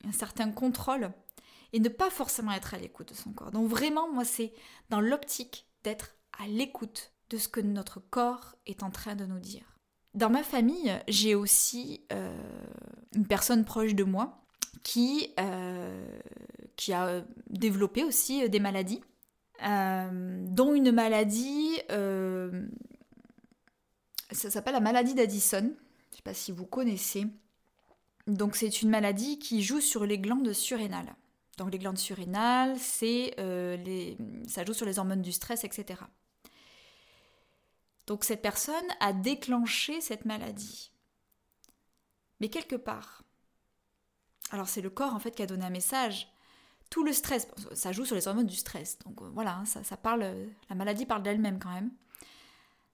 un 0.07 0.11
certain 0.11 0.51
contrôle, 0.51 1.11
et 1.73 1.79
ne 1.79 1.89
pas 1.89 2.09
forcément 2.09 2.51
être 2.51 2.73
à 2.73 2.77
l'écoute 2.77 3.09
de 3.09 3.13
son 3.15 3.31
corps. 3.31 3.51
Donc 3.51 3.69
vraiment, 3.69 4.11
moi, 4.11 4.25
c'est 4.25 4.53
dans 4.89 5.01
l'optique 5.01 5.67
d'être 5.83 6.15
à 6.41 6.47
l'écoute 6.47 7.13
de 7.29 7.37
ce 7.37 7.47
que 7.47 7.61
notre 7.61 7.99
corps 7.99 8.55
est 8.65 8.83
en 8.83 8.89
train 8.89 9.15
de 9.15 9.25
nous 9.25 9.39
dire. 9.39 9.77
Dans 10.13 10.29
ma 10.29 10.43
famille, 10.43 10.91
j'ai 11.07 11.35
aussi 11.35 12.01
euh, 12.11 12.35
une 13.15 13.25
personne 13.25 13.63
proche 13.63 13.95
de 13.95 14.03
moi 14.03 14.43
qui, 14.83 15.33
euh, 15.39 16.19
a 16.91 17.21
développé 17.49 18.03
aussi 18.03 18.49
des 18.49 18.59
maladies, 18.59 19.01
euh, 19.63 20.43
dont 20.47 20.73
une 20.73 20.91
maladie, 20.91 21.77
ça 24.31 24.49
s'appelle 24.49 24.73
la 24.73 24.79
maladie 24.79 25.13
d'Addison, 25.13 25.61
je 25.61 25.65
ne 25.67 26.15
sais 26.15 26.23
pas 26.23 26.33
si 26.33 26.51
vous 26.51 26.65
connaissez. 26.65 27.27
Donc 28.27 28.55
c'est 28.55 28.81
une 28.81 28.89
maladie 28.89 29.37
qui 29.39 29.61
joue 29.61 29.79
sur 29.79 30.05
les 30.05 30.17
glandes 30.17 30.51
surrénales. 30.53 31.15
Donc 31.57 31.71
les 31.71 31.77
glandes 31.77 31.99
surrénales, 31.99 32.77
ça 32.79 34.65
joue 34.65 34.73
sur 34.73 34.85
les 34.87 34.99
hormones 34.99 35.21
du 35.21 35.31
stress, 35.31 35.63
etc. 35.63 36.01
Donc 38.11 38.25
cette 38.25 38.41
personne 38.41 38.75
a 38.99 39.13
déclenché 39.13 40.01
cette 40.01 40.25
maladie. 40.25 40.91
Mais 42.41 42.49
quelque 42.49 42.75
part, 42.75 43.23
alors 44.51 44.67
c'est 44.67 44.81
le 44.81 44.89
corps 44.89 45.15
en 45.15 45.19
fait 45.19 45.31
qui 45.31 45.41
a 45.41 45.45
donné 45.45 45.63
un 45.63 45.69
message. 45.69 46.27
Tout 46.89 47.05
le 47.05 47.13
stress, 47.13 47.47
ça 47.73 47.93
joue 47.93 48.03
sur 48.03 48.17
les 48.17 48.27
hormones 48.27 48.47
du 48.47 48.57
stress. 48.57 48.99
Donc 49.05 49.21
euh, 49.21 49.29
voilà, 49.29 49.55
hein, 49.55 49.63
ça, 49.63 49.95
parle, 49.95 50.29
la 50.69 50.75
maladie 50.75 51.05
parle 51.05 51.23
d'elle-même 51.23 51.57
quand 51.57 51.71
même. 51.71 51.89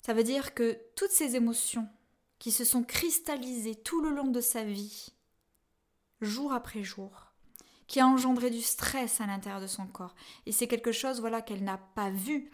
Ça 0.03 0.13
veut 0.13 0.21
dire 0.21 0.53
que 0.53 0.79
toutes 0.95 1.09
ces 1.09 1.35
émotions 1.35 1.89
qui 2.37 2.51
se 2.51 2.63
sont 2.63 2.83
cristallisées 2.83 3.73
tout 3.73 4.01
le 4.03 4.11
long 4.11 4.27
de 4.27 4.39
sa 4.39 4.63
vie, 4.63 5.15
jour 6.21 6.53
après 6.53 6.83
jour, 6.83 7.33
qui 7.87 7.99
a 7.99 8.05
engendré 8.05 8.51
du 8.51 8.61
stress 8.61 9.19
à 9.19 9.25
l'intérieur 9.25 9.61
de 9.61 9.65
son 9.65 9.87
corps. 9.87 10.13
Et 10.45 10.51
c'est 10.51 10.67
quelque 10.67 10.91
chose 10.91 11.21
voilà 11.21 11.41
qu'elle 11.41 11.63
n'a 11.63 11.79
pas 11.79 12.11
vu, 12.11 12.51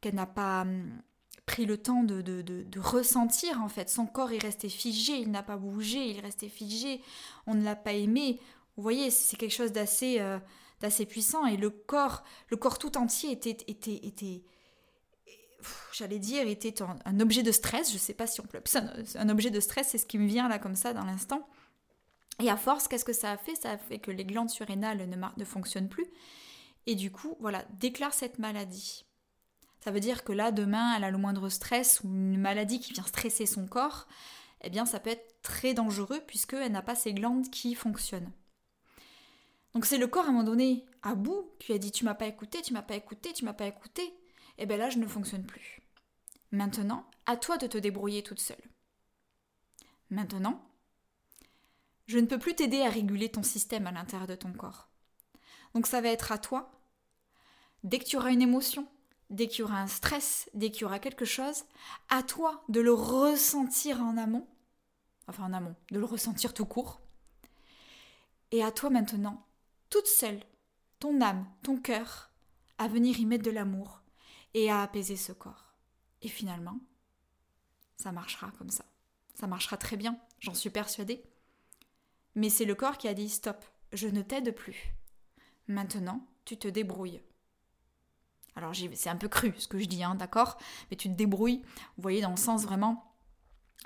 qu'elle 0.00 0.14
n'a 0.14 0.26
pas 0.26 0.60
hum, 0.60 1.02
pris 1.46 1.64
le 1.64 1.78
temps 1.78 2.02
de, 2.02 2.20
de, 2.20 2.80
ressentir 2.80 3.62
en 3.62 3.68
fait. 3.68 3.88
Son 3.88 4.06
corps 4.06 4.32
est 4.32 4.42
resté 4.42 4.68
figé, 4.68 5.14
il 5.14 5.30
n'a 5.30 5.42
pas 5.42 5.56
bougé, 5.56 6.10
il 6.10 6.18
est 6.18 6.20
resté 6.20 6.48
figé, 6.48 7.00
on 7.46 7.54
ne 7.54 7.62
l'a 7.62 7.76
pas 7.76 7.92
aimé. 7.92 8.40
Vous 8.76 8.82
voyez, 8.82 9.10
c'est 9.10 9.36
quelque 9.36 9.54
chose 9.54 9.72
d'assez 9.72 10.20
euh, 10.20 10.38
d'assez 10.80 11.06
puissant 11.06 11.46
et 11.46 11.56
le 11.56 11.70
corps, 11.70 12.24
le 12.48 12.56
corps 12.56 12.78
tout 12.78 12.98
entier 12.98 13.32
était, 13.32 13.56
était, 13.66 14.06
était 14.06 14.42
j'allais 15.92 16.18
dire, 16.18 16.46
était 16.46 16.82
un, 16.82 17.20
objet 17.20 17.42
de 17.42 17.52
stress. 17.52 17.92
Je 17.92 17.98
sais 17.98 18.14
pas 18.14 18.26
si 18.26 18.40
on 18.40 18.44
peut 18.44 18.60
un, 19.14 19.28
objet 19.28 19.50
de 19.50 19.60
stress, 19.60 19.88
c'est 19.88 19.98
ce 19.98 20.06
qui 20.06 20.18
me 20.18 20.26
vient 20.26 20.48
là 20.48 20.58
comme 20.58 20.76
ça 20.76 20.92
dans 20.92 21.04
l'instant. 21.04 21.48
Et 22.40 22.50
à 22.50 22.56
force, 22.56 22.86
qu'est-ce 22.86 23.04
que 23.04 23.14
ça 23.14 23.32
a 23.32 23.36
fait? 23.38 23.54
Ça 23.54 23.70
a 23.70 23.78
fait 23.78 23.98
que 23.98 24.10
les 24.10 24.24
glandes 24.24 24.50
surrénales 24.50 25.08
ne, 25.08 25.16
ne 25.16 25.44
fonctionnent 25.44 25.88
plus. 25.88 26.06
Et 26.86 26.94
du 26.94 27.10
coup, 27.10 27.36
voilà, 27.40 27.64
déclare 27.80 28.12
cette 28.12 28.38
maladie. 28.38 29.06
Ça 29.86 29.92
veut 29.92 30.00
dire 30.00 30.24
que 30.24 30.32
là, 30.32 30.50
demain, 30.50 30.96
elle 30.96 31.04
a 31.04 31.12
le 31.12 31.16
moindre 31.16 31.48
stress 31.48 32.00
ou 32.02 32.08
une 32.08 32.40
maladie 32.40 32.80
qui 32.80 32.92
vient 32.92 33.04
stresser 33.04 33.46
son 33.46 33.68
corps, 33.68 34.08
eh 34.62 34.68
bien, 34.68 34.84
ça 34.84 34.98
peut 34.98 35.10
être 35.10 35.40
très 35.42 35.74
dangereux 35.74 36.20
puisqu'elle 36.26 36.72
n'a 36.72 36.82
pas 36.82 36.96
ses 36.96 37.14
glandes 37.14 37.48
qui 37.50 37.76
fonctionnent. 37.76 38.32
Donc 39.74 39.86
c'est 39.86 39.96
le 39.96 40.08
corps 40.08 40.24
à 40.24 40.30
un 40.30 40.32
moment 40.32 40.42
donné 40.42 40.84
à 41.04 41.14
bout, 41.14 41.52
puis 41.60 41.72
elle 41.72 41.78
dit 41.78 41.92
tu 41.92 42.04
m'as 42.04 42.14
pas 42.14 42.26
écouté, 42.26 42.62
tu 42.62 42.72
m'as 42.72 42.82
pas 42.82 42.96
écouté, 42.96 43.32
tu 43.32 43.44
m'as 43.44 43.52
pas 43.52 43.68
écouté. 43.68 44.02
Et 44.02 44.14
eh 44.64 44.66
bien 44.66 44.76
là, 44.76 44.90
je 44.90 44.98
ne 44.98 45.06
fonctionne 45.06 45.46
plus. 45.46 45.80
Maintenant, 46.50 47.08
à 47.24 47.36
toi 47.36 47.56
de 47.56 47.68
te 47.68 47.78
débrouiller 47.78 48.24
toute 48.24 48.40
seule. 48.40 48.56
Maintenant, 50.10 50.68
je 52.08 52.18
ne 52.18 52.26
peux 52.26 52.40
plus 52.40 52.56
t'aider 52.56 52.82
à 52.82 52.90
réguler 52.90 53.28
ton 53.28 53.44
système 53.44 53.86
à 53.86 53.92
l'intérieur 53.92 54.26
de 54.26 54.34
ton 54.34 54.52
corps. 54.52 54.88
Donc 55.74 55.86
ça 55.86 56.00
va 56.00 56.08
être 56.08 56.32
à 56.32 56.38
toi, 56.38 56.72
dès 57.84 58.00
que 58.00 58.04
tu 58.04 58.16
auras 58.16 58.32
une 58.32 58.42
émotion, 58.42 58.88
dès 59.30 59.48
qu'il 59.48 59.60
y 59.60 59.62
aura 59.62 59.80
un 59.80 59.86
stress, 59.86 60.48
dès 60.54 60.70
qu'il 60.70 60.82
y 60.82 60.84
aura 60.84 60.98
quelque 60.98 61.24
chose, 61.24 61.64
à 62.08 62.22
toi 62.22 62.64
de 62.68 62.80
le 62.80 62.92
ressentir 62.92 64.00
en 64.00 64.16
amont, 64.16 64.46
enfin 65.28 65.44
en 65.44 65.52
amont, 65.52 65.74
de 65.90 65.98
le 65.98 66.04
ressentir 66.04 66.54
tout 66.54 66.66
court, 66.66 67.00
et 68.52 68.62
à 68.62 68.70
toi 68.70 68.90
maintenant, 68.90 69.46
toute 69.90 70.06
seule, 70.06 70.40
ton 70.98 71.20
âme, 71.20 71.46
ton 71.62 71.78
cœur, 71.78 72.30
à 72.78 72.88
venir 72.88 73.18
y 73.18 73.26
mettre 73.26 73.44
de 73.44 73.50
l'amour 73.50 74.02
et 74.54 74.70
à 74.70 74.82
apaiser 74.82 75.16
ce 75.16 75.32
corps. 75.32 75.74
Et 76.22 76.28
finalement, 76.28 76.78
ça 77.96 78.12
marchera 78.12 78.50
comme 78.58 78.70
ça. 78.70 78.84
Ça 79.34 79.46
marchera 79.46 79.76
très 79.76 79.96
bien, 79.96 80.18
j'en 80.40 80.54
suis 80.54 80.70
persuadée. 80.70 81.22
Mais 82.34 82.50
c'est 82.50 82.64
le 82.64 82.74
corps 82.74 82.98
qui 82.98 83.08
a 83.08 83.14
dit 83.14 83.28
stop, 83.28 83.64
je 83.92 84.08
ne 84.08 84.22
t'aide 84.22 84.54
plus. 84.54 84.94
Maintenant, 85.68 86.26
tu 86.44 86.56
te 86.56 86.68
débrouilles. 86.68 87.20
Alors 88.56 88.72
c'est 88.94 89.10
un 89.10 89.16
peu 89.16 89.28
cru 89.28 89.52
ce 89.58 89.68
que 89.68 89.78
je 89.78 89.84
dis, 89.86 90.02
hein, 90.02 90.14
d'accord? 90.14 90.56
Mais 90.90 90.96
tu 90.96 91.08
te 91.08 91.14
débrouilles, 91.14 91.62
vous 91.96 92.02
voyez, 92.02 92.22
dans 92.22 92.30
le 92.30 92.36
sens 92.36 92.64
vraiment... 92.64 93.12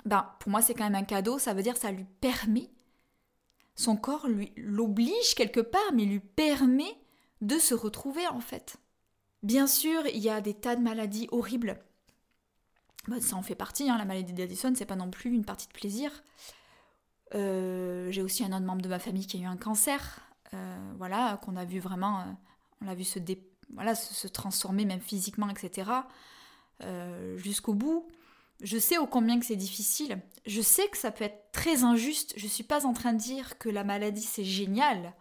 Ben, 0.05 0.33
pour 0.39 0.49
moi, 0.49 0.61
c'est 0.61 0.73
quand 0.73 0.85
même 0.85 0.95
un 0.95 1.03
cadeau, 1.03 1.37
ça 1.37 1.53
veut 1.53 1.61
dire 1.61 1.77
ça 1.77 1.91
lui 1.91 2.05
permet, 2.21 2.71
son 3.75 3.95
corps 3.95 4.27
lui 4.27 4.51
l'oblige 4.57 5.35
quelque 5.35 5.59
part, 5.59 5.93
mais 5.93 6.05
lui 6.05 6.19
permet 6.19 6.97
de 7.41 7.57
se 7.57 7.73
retrouver 7.73 8.27
en 8.27 8.39
fait. 8.39 8.77
Bien 9.43 9.67
sûr, 9.67 10.05
il 10.07 10.19
y 10.19 10.29
a 10.29 10.41
des 10.41 10.53
tas 10.53 10.75
de 10.75 10.81
maladies 10.81 11.27
horribles. 11.31 11.83
Ben, 13.07 13.19
ça 13.19 13.35
en 13.35 13.41
fait 13.41 13.55
partie, 13.55 13.89
hein, 13.89 13.97
la 13.97 14.05
maladie 14.05 14.33
d'Addison, 14.33 14.73
c'est 14.75 14.85
pas 14.85 14.95
non 14.95 15.09
plus 15.09 15.31
une 15.31 15.45
partie 15.45 15.67
de 15.67 15.73
plaisir. 15.73 16.11
Euh, 17.33 18.11
j'ai 18.11 18.21
aussi 18.21 18.43
un 18.43 18.55
autre 18.55 18.65
membre 18.65 18.81
de 18.81 18.89
ma 18.89 18.99
famille 18.99 19.25
qui 19.25 19.37
a 19.37 19.39
eu 19.41 19.45
un 19.45 19.57
cancer, 19.57 20.19
euh, 20.53 20.93
voilà, 20.97 21.39
qu'on 21.43 21.55
a 21.55 21.65
vu 21.65 21.79
vraiment, 21.79 22.19
euh, 22.19 22.25
on 22.81 22.85
l'a 22.85 22.93
vu 22.93 23.03
se, 23.03 23.19
voilà, 23.73 23.95
se, 23.95 24.27
transformer 24.27 24.85
même 24.85 25.01
physiquement, 25.01 25.49
etc. 25.49 25.89
jusqu'au 27.37 27.73
bout. 27.73 28.07
Je 28.61 28.77
sais 28.77 28.97
au 28.97 29.07
combien 29.07 29.39
que 29.39 29.45
c'est 29.45 29.55
difficile. 29.55 30.21
Je 30.45 30.61
sais 30.61 30.87
que 30.87 30.97
ça 30.97 31.11
peut 31.11 31.23
être 31.23 31.51
très 31.51 31.83
injuste. 31.83 32.33
Je 32.37 32.47
suis 32.47 32.63
pas 32.63 32.85
en 32.85 32.93
train 32.93 33.13
de 33.13 33.19
dire 33.19 33.57
que 33.57 33.69
la 33.69 33.83
maladie 33.83 34.21
c'est 34.21 34.43
génial. 34.43 35.13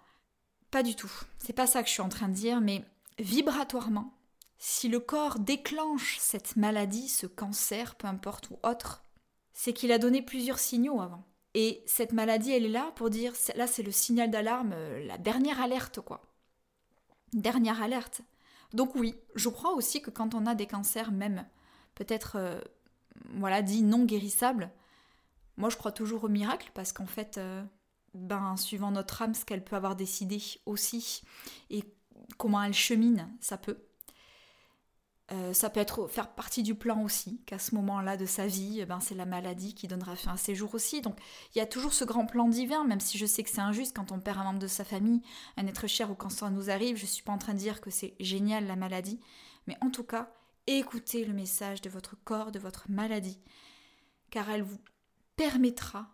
Pas 0.71 0.83
du 0.83 0.95
tout. 0.95 1.13
C'est 1.39 1.55
pas 1.55 1.67
ça 1.67 1.83
que 1.83 1.89
je 1.89 1.95
suis 1.95 2.03
en 2.03 2.09
train 2.09 2.29
de 2.29 2.35
dire, 2.35 2.61
mais 2.61 2.85
vibratoirement, 3.19 4.15
si 4.59 4.89
le 4.89 5.01
corps 5.01 5.39
déclenche 5.39 6.19
cette 6.21 6.57
maladie, 6.57 7.09
ce 7.09 7.27
cancer, 7.27 7.95
peu 7.95 8.07
importe 8.07 8.51
ou 8.51 8.59
autre, 8.63 9.03
c'est 9.55 9.73
qu'il 9.73 9.91
a 9.91 9.99
donné 9.99 10.23
plusieurs 10.23 10.59
signaux 10.59 11.01
avant. 11.01 11.25
Et 11.55 11.83
cette 11.87 12.13
maladie, 12.13 12.53
elle 12.53 12.67
est 12.67 12.69
là 12.69 12.93
pour 12.95 13.11
dire, 13.11 13.33
là 13.57 13.67
c'est 13.67 13.83
le 13.83 13.91
signal 13.91 14.31
d'alarme, 14.31 14.73
euh, 14.75 15.05
la 15.07 15.19
dernière 15.19 15.61
alerte 15.61 16.01
quoi. 16.01 16.23
Dernière 17.33 17.83
alerte. 17.83 18.21
Donc 18.73 18.95
oui, 18.95 19.15
je 19.35 19.49
crois 19.49 19.73
aussi 19.73 20.01
que 20.01 20.11
quand 20.11 20.35
on 20.35 20.47
a 20.47 20.55
des 20.55 20.67
cancers, 20.67 21.13
même 21.13 21.47
peut-être, 21.95 22.37
euh, 22.37 22.61
voilà, 23.35 23.63
dit 23.63 23.83
non 23.83 24.05
guérissables, 24.05 24.71
moi 25.57 25.71
je 25.71 25.77
crois 25.77 25.93
toujours 25.93 26.25
au 26.25 26.29
miracle 26.29 26.71
parce 26.75 26.93
qu'en 26.93 27.07
fait, 27.07 27.39
euh, 27.39 27.63
ben, 28.15 28.57
suivant 28.57 28.91
notre 28.91 29.23
âme, 29.23 29.35
ce 29.35 29.45
qu'elle 29.45 29.65
peut 29.65 29.77
avoir 29.77 29.97
décidé 29.97 30.41
aussi 30.67 31.23
et 31.69 31.85
comment 32.39 32.63
elle 32.63 32.75
chemine, 32.75 33.29
ça 33.41 33.59
peut. 33.59 33.79
Euh, 35.33 35.53
ça 35.53 35.71
peut 35.71 35.79
être 35.79 36.09
faire 36.09 36.35
partie 36.35 36.65
du 36.65 36.75
plan 36.75 37.03
aussi, 37.05 37.41
qu'à 37.47 37.59
ce 37.61 37.75
moment-là 37.77 38.17
de 38.17 38.27
sa 38.27 38.49
vie, 38.49 38.81
eh 38.81 38.87
ben, 38.87 38.99
c'est 38.99 39.15
la 39.15 39.27
maladie 39.27 39.75
qui 39.75 39.87
donnera 39.87 40.17
fin 40.17 40.33
à 40.33 40.37
ses 40.37 40.57
jours 40.57 40.75
aussi. 40.75 41.03
Donc 41.03 41.17
il 41.55 41.59
y 41.59 41.61
a 41.61 41.67
toujours 41.67 41.93
ce 41.93 42.05
grand 42.05 42.27
plan 42.27 42.49
divin, 42.49 42.85
même 42.85 42.99
si 42.99 43.17
je 43.17 43.27
sais 43.27 43.45
que 43.45 43.51
c'est 43.51 43.61
injuste 43.61 43.95
quand 43.95 44.11
on 44.11 44.19
perd 44.19 44.39
un 44.39 44.45
membre 44.45 44.59
de 44.59 44.67
sa 44.67 44.85
famille, 44.85 45.23
un 45.57 45.69
être 45.69 45.87
cher 45.87 46.11
ou 46.11 46.15
quand 46.17 46.31
ça 46.31 46.51
nous 46.51 46.69
arrive. 46.69 46.97
Je 46.97 47.03
ne 47.03 47.09
suis 47.09 47.23
pas 47.23 47.33
en 47.33 47.39
train 47.39 47.55
de 47.55 47.59
dire 47.59 47.81
que 47.81 47.91
c'est 47.91 48.17
génial 48.19 48.67
la 48.67 48.75
maladie, 48.75 49.21
mais 49.69 49.77
en 49.83 49.91
tout 49.91 50.05
cas, 50.05 50.33
écoutez 50.67 51.25
le 51.25 51.33
message 51.33 51.81
de 51.81 51.91
votre 51.91 52.17
corps, 52.25 52.51
de 52.51 52.59
votre 52.59 52.91
maladie, 52.91 53.41
car 54.31 54.51
elle 54.51 54.63
vous 54.63 54.81
permettra 55.37 56.09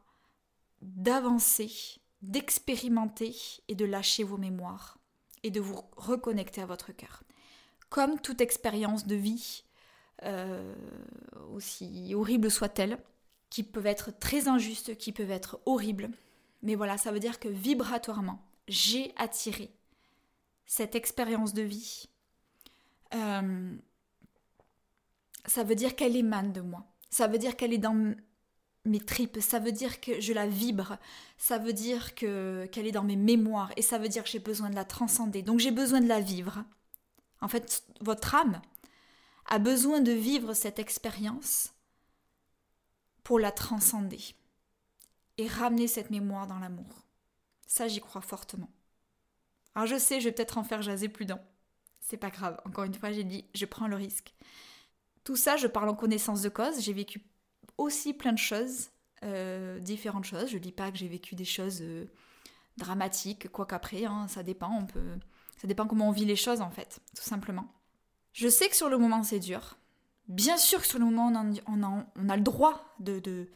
d'avancer, 0.82 1.72
d'expérimenter 2.20 3.34
et 3.68 3.74
de 3.74 3.86
lâcher 3.86 4.24
vos 4.24 4.36
mémoires 4.36 4.98
et 5.42 5.50
de 5.50 5.60
vous 5.60 5.80
reconnecter 5.96 6.60
à 6.60 6.66
votre 6.66 6.92
cœur 6.92 7.22
comme 7.88 8.20
toute 8.20 8.40
expérience 8.40 9.06
de 9.06 9.14
vie, 9.14 9.64
euh, 10.24 10.74
aussi 11.52 12.14
horrible 12.14 12.50
soit-elle, 12.50 12.98
qui 13.50 13.62
peuvent 13.62 13.86
être 13.86 14.10
très 14.18 14.48
injustes, 14.48 14.96
qui 14.96 15.12
peuvent 15.12 15.30
être 15.30 15.60
horribles. 15.66 16.10
Mais 16.62 16.74
voilà, 16.74 16.98
ça 16.98 17.12
veut 17.12 17.20
dire 17.20 17.38
que 17.38 17.48
vibratoirement, 17.48 18.42
j'ai 18.68 19.12
attiré 19.16 19.70
cette 20.66 20.94
expérience 20.94 21.54
de 21.54 21.62
vie. 21.62 22.08
Euh, 23.14 23.76
ça 25.46 25.62
veut 25.62 25.76
dire 25.76 25.94
qu'elle 25.94 26.16
émane 26.16 26.52
de 26.52 26.60
moi. 26.60 26.84
Ça 27.10 27.28
veut 27.28 27.38
dire 27.38 27.56
qu'elle 27.56 27.72
est 27.72 27.78
dans 27.78 28.14
mes 28.84 29.00
tripes. 29.00 29.38
Ça 29.40 29.58
veut 29.58 29.72
dire 29.72 30.00
que 30.00 30.20
je 30.20 30.32
la 30.32 30.46
vibre. 30.46 30.98
Ça 31.38 31.58
veut 31.58 31.72
dire 31.72 32.14
que 32.14 32.66
qu'elle 32.72 32.86
est 32.86 32.92
dans 32.92 33.04
mes 33.04 33.16
mémoires. 33.16 33.72
Et 33.76 33.82
ça 33.82 33.98
veut 33.98 34.08
dire 34.08 34.24
que 34.24 34.28
j'ai 34.28 34.40
besoin 34.40 34.70
de 34.70 34.74
la 34.74 34.84
transcender. 34.84 35.42
Donc 35.42 35.60
j'ai 35.60 35.70
besoin 35.70 36.00
de 36.00 36.08
la 36.08 36.20
vivre. 36.20 36.64
En 37.40 37.48
fait, 37.48 37.84
votre 38.00 38.34
âme 38.34 38.60
a 39.46 39.58
besoin 39.58 40.00
de 40.00 40.12
vivre 40.12 40.54
cette 40.54 40.78
expérience 40.78 41.72
pour 43.22 43.38
la 43.38 43.52
transcender 43.52 44.34
et 45.38 45.46
ramener 45.46 45.86
cette 45.86 46.10
mémoire 46.10 46.46
dans 46.46 46.58
l'amour. 46.58 47.06
Ça, 47.66 47.88
j'y 47.88 48.00
crois 48.00 48.20
fortement. 48.20 48.70
Alors 49.74 49.86
je 49.86 49.98
sais, 49.98 50.20
je 50.20 50.28
vais 50.28 50.32
peut-être 50.32 50.58
en 50.58 50.64
faire 50.64 50.82
jaser 50.82 51.08
plus 51.08 51.26
d'un. 51.26 51.40
C'est 52.00 52.16
pas 52.16 52.30
grave. 52.30 52.60
Encore 52.64 52.84
une 52.84 52.94
fois, 52.94 53.12
j'ai 53.12 53.24
dit, 53.24 53.44
je 53.54 53.66
prends 53.66 53.88
le 53.88 53.96
risque. 53.96 54.34
Tout 55.24 55.36
ça, 55.36 55.56
je 55.56 55.66
parle 55.66 55.88
en 55.88 55.94
connaissance 55.94 56.40
de 56.40 56.48
cause. 56.48 56.80
J'ai 56.80 56.92
vécu 56.92 57.20
aussi 57.76 58.14
plein 58.14 58.32
de 58.32 58.38
choses, 58.38 58.90
euh, 59.24 59.80
différentes 59.80 60.24
choses. 60.24 60.48
Je 60.48 60.58
dis 60.58 60.72
pas 60.72 60.90
que 60.90 60.98
j'ai 60.98 61.08
vécu 61.08 61.34
des 61.34 61.44
choses 61.44 61.80
euh, 61.82 62.06
dramatiques, 62.76 63.48
quoi 63.50 63.66
qu'après, 63.66 64.04
hein, 64.04 64.28
ça 64.28 64.42
dépend. 64.42 64.70
On 64.78 64.86
peut, 64.86 65.18
ça 65.56 65.66
dépend 65.66 65.86
comment 65.86 66.08
on 66.08 66.12
vit 66.12 66.24
les 66.24 66.36
choses 66.36 66.60
en 66.60 66.70
fait, 66.70 67.00
tout 67.14 67.22
simplement. 67.22 67.66
Je 68.32 68.48
sais 68.48 68.68
que 68.68 68.76
sur 68.76 68.88
le 68.88 68.98
moment 68.98 69.22
c'est 69.22 69.38
dur. 69.38 69.76
Bien 70.28 70.56
sûr 70.56 70.80
que 70.80 70.86
sur 70.86 70.98
le 70.98 71.04
moment 71.04 71.32
on, 71.66 72.28
a, 72.28 72.36
le 72.36 72.42
droit 72.42 72.84
de, 72.98 73.48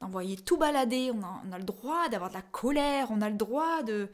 d'envoyer 0.00 0.36
tout 0.36 0.56
balader, 0.56 1.10
on 1.12 1.52
a, 1.52 1.58
le 1.58 1.64
droit 1.64 2.08
d'avoir 2.08 2.30
de 2.30 2.34
la 2.34 2.42
colère, 2.42 3.08
on 3.10 3.20
a 3.20 3.28
le 3.28 3.36
droit 3.36 3.82
de... 3.82 4.10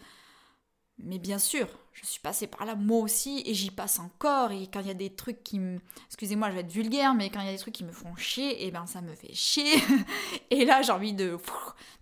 Mais 0.99 1.19
bien 1.19 1.41
sûr, 1.41 1.67
je 1.93 2.07
suis 2.07 2.21
passée 2.21 2.47
par 2.47 2.65
là 2.65 2.77
moi 2.77 3.01
aussi 3.01 3.43
et 3.47 3.53
j'y 3.53 3.73
passe 3.73 3.99
encore. 3.99 4.53
Et 4.53 4.69
quand 4.69 4.79
il 4.79 4.87
y 4.87 4.93
a 4.93 4.95
des 4.95 5.11
trucs 5.11 5.43
qui 5.43 5.59
me. 5.59 5.81
Excusez-moi, 6.07 6.51
je 6.51 6.55
vais 6.55 6.61
être 6.61 6.71
vulgaire, 6.71 7.15
mais 7.15 7.31
quand 7.31 7.41
il 7.41 7.47
y 7.47 7.49
a 7.49 7.53
des 7.53 7.59
trucs 7.59 7.75
qui 7.75 7.83
me 7.83 7.91
font 7.91 8.15
chier, 8.15 8.63
et 8.63 8.69
eh 8.69 8.71
ben 8.71 8.87
ça 8.87 9.01
me 9.01 9.13
fait 9.17 9.35
chier. 9.35 9.75
et 10.51 10.65
là, 10.65 10.83
j'ai 10.83 10.93
envie 10.93 11.15
de, 11.15 11.37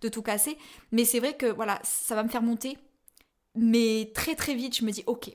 de 0.01 0.09
tout 0.09 0.21
casser. 0.21 0.59
Mais 0.91 1.05
c'est 1.05 1.19
vrai 1.19 1.35
que 1.35 1.47
voilà, 1.47 1.79
ça 1.83 2.13
va 2.13 2.21
me 2.21 2.29
faire 2.29 2.43
monter 2.43 2.77
mais 3.55 4.11
très 4.13 4.35
très 4.35 4.55
vite, 4.55 4.77
je 4.77 4.85
me 4.85 4.91
dis, 4.91 5.03
ok, 5.05 5.31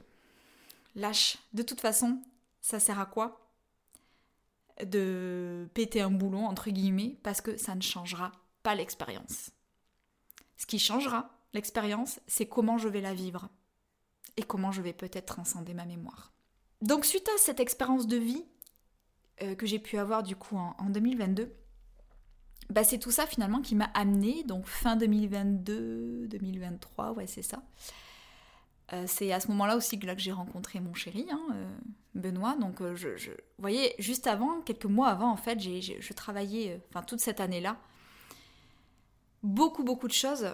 lâche. 0.94 1.38
De 1.52 1.62
toute 1.62 1.80
façon, 1.80 2.20
ça 2.60 2.80
sert 2.80 3.00
à 3.00 3.06
quoi 3.06 3.44
de 4.84 5.68
péter 5.74 6.00
un 6.00 6.10
boulon, 6.10 6.46
entre 6.46 6.70
guillemets, 6.70 7.16
parce 7.22 7.40
que 7.40 7.56
ça 7.56 7.74
ne 7.74 7.80
changera 7.80 8.32
pas 8.62 8.74
l'expérience. 8.74 9.50
Ce 10.56 10.66
qui 10.66 10.78
changera 10.78 11.30
l'expérience, 11.52 12.20
c'est 12.26 12.46
comment 12.46 12.78
je 12.78 12.88
vais 12.88 13.00
la 13.00 13.14
vivre 13.14 13.48
et 14.36 14.42
comment 14.42 14.70
je 14.70 14.82
vais 14.82 14.92
peut-être 14.92 15.26
transcender 15.26 15.74
ma 15.74 15.84
mémoire. 15.84 16.32
Donc 16.82 17.04
suite 17.04 17.28
à 17.34 17.38
cette 17.38 17.60
expérience 17.60 18.06
de 18.06 18.16
vie 18.16 18.44
euh, 19.42 19.54
que 19.54 19.66
j'ai 19.66 19.78
pu 19.78 19.98
avoir 19.98 20.22
du 20.22 20.36
coup 20.36 20.56
en, 20.56 20.90
2022, 20.90 21.52
bah 22.70 22.84
c'est 22.84 22.98
tout 22.98 23.10
ça 23.10 23.26
finalement 23.26 23.62
qui 23.62 23.74
m'a 23.74 23.90
amené, 23.94 24.44
donc 24.44 24.66
fin 24.66 24.94
2022, 24.94 26.28
2023, 26.28 27.12
ouais 27.12 27.26
c'est 27.26 27.42
ça, 27.42 27.62
Euh, 28.92 29.04
c'est 29.06 29.32
à 29.32 29.40
ce 29.40 29.48
moment-là 29.48 29.76
aussi 29.76 29.98
que, 29.98 30.06
j'ai 30.16 30.32
rencontré 30.32 30.80
mon 30.80 30.94
chéri, 30.94 31.26
hein, 31.30 31.40
euh, 31.52 31.66
Benoît. 32.14 32.56
Donc, 32.56 32.82
je, 32.94 33.08
vous 33.08 33.34
voyez, 33.58 33.94
juste 33.98 34.26
avant, 34.26 34.60
quelques 34.62 34.86
mois 34.86 35.08
avant, 35.08 35.30
en 35.30 35.36
fait, 35.36 35.60
j'ai, 35.60 35.80
je 35.80 36.12
travaillais, 36.12 36.80
toute 37.06 37.20
cette 37.20 37.40
année-là, 37.40 37.76
beaucoup, 39.42 39.84
beaucoup 39.84 40.08
de 40.08 40.12
choses. 40.12 40.50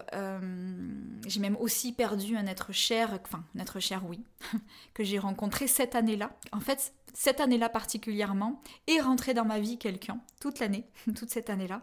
j'ai 1.27 1.40
même 1.40 1.57
aussi 1.57 1.92
perdu 1.92 2.37
un 2.37 2.47
être 2.47 2.73
cher, 2.73 3.18
enfin, 3.25 3.44
un 3.57 3.61
être 3.61 3.81
cher, 3.81 4.03
oui, 4.07 4.20
que 4.94 5.05
j'ai 5.05 5.18
rencontré 5.18 5.68
cette 5.68 5.94
année-là. 5.94 6.37
En 6.53 6.61
fait, 6.61 6.92
cette 7.14 7.40
année-là 7.40 7.68
particulièrement, 7.68 8.61
est 8.88 9.01
rentré 9.01 9.33
dans 9.33 9.44
ma 9.44 9.61
vie 9.61 9.79
quelqu'un, 9.79 10.20
toute 10.40 10.59
l'année, 10.59 10.85
toute 11.16 11.31
cette 11.31 11.51
année-là, 11.51 11.83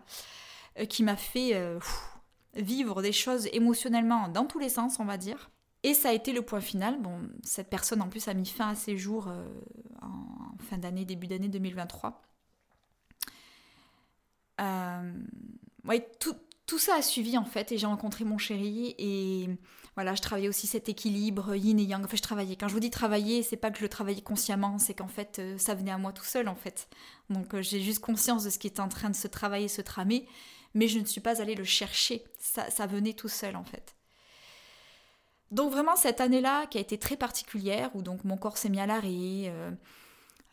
qui 0.89 1.03
m'a 1.03 1.15
fait 1.15 1.53
vivre 2.55 3.01
des 3.01 3.13
choses 3.13 3.47
émotionnellement 3.53 4.27
dans 4.27 4.45
tous 4.45 4.59
les 4.59 4.69
sens, 4.69 4.99
on 4.99 5.05
va 5.05 5.17
dire. 5.17 5.49
Et 5.83 5.93
ça 5.93 6.09
a 6.09 6.13
été 6.13 6.31
le 6.31 6.41
point 6.41 6.61
final. 6.61 7.01
Bon, 7.01 7.19
cette 7.43 7.69
personne 7.69 8.01
en 8.01 8.09
plus 8.09 8.27
a 8.27 8.33
mis 8.33 8.45
fin 8.45 8.69
à 8.69 8.75
ses 8.75 8.97
jours 8.97 9.27
euh, 9.27 9.47
en 10.01 10.57
fin 10.63 10.77
d'année, 10.77 11.05
début 11.05 11.27
d'année 11.27 11.47
2023. 11.47 12.21
Euh, 14.61 15.11
tout, 16.19 16.35
tout, 16.67 16.77
ça 16.77 16.95
a 16.95 17.01
suivi 17.01 17.35
en 17.37 17.45
fait 17.45 17.71
et 17.71 17.79
j'ai 17.79 17.87
rencontré 17.87 18.25
mon 18.25 18.37
chéri 18.37 18.93
et 18.99 19.49
voilà, 19.95 20.13
je 20.13 20.21
travaillais 20.21 20.47
aussi 20.47 20.67
cet 20.67 20.87
équilibre 20.87 21.55
yin 21.55 21.79
et 21.79 21.83
yang. 21.83 22.05
Enfin, 22.05 22.15
je 22.15 22.21
travaillais. 22.21 22.55
Quand 22.55 22.67
je 22.67 22.73
vous 22.73 22.79
dis 22.79 22.91
travailler, 22.91 23.41
c'est 23.41 23.57
pas 23.57 23.71
que 23.71 23.77
je 23.79 23.83
le 23.83 23.89
travaillais 23.89 24.21
consciemment, 24.21 24.77
c'est 24.77 24.93
qu'en 24.93 25.07
fait, 25.07 25.39
euh, 25.39 25.57
ça 25.57 25.73
venait 25.73 25.91
à 25.91 25.97
moi 25.97 26.13
tout 26.13 26.23
seul 26.23 26.47
en 26.47 26.55
fait. 26.55 26.87
Donc 27.31 27.59
j'ai 27.59 27.81
juste 27.81 27.99
conscience 27.99 28.43
de 28.43 28.51
ce 28.51 28.59
qui 28.59 28.67
est 28.67 28.79
en 28.79 28.87
train 28.87 29.09
de 29.09 29.15
se 29.15 29.27
travailler, 29.27 29.67
se 29.67 29.81
tramer 29.81 30.27
mais 30.73 30.87
je 30.87 30.99
ne 30.99 31.05
suis 31.05 31.21
pas 31.21 31.41
allée 31.41 31.55
le 31.55 31.63
chercher. 31.63 32.23
Ça 32.39 32.87
venait 32.87 33.13
tout 33.13 33.27
seul 33.27 33.55
en 33.55 33.63
fait. 33.63 33.95
Donc 35.51 35.71
vraiment 35.71 35.97
cette 35.97 36.21
année-là 36.21 36.65
qui 36.67 36.77
a 36.77 36.81
été 36.81 36.97
très 36.97 37.17
particulière, 37.17 37.91
où 37.93 38.01
donc 38.01 38.23
mon 38.23 38.37
corps 38.37 38.57
s'est 38.57 38.69
mis 38.69 38.79
à 38.79 38.85
l'arrêt, 38.85 39.49
euh, 39.49 39.71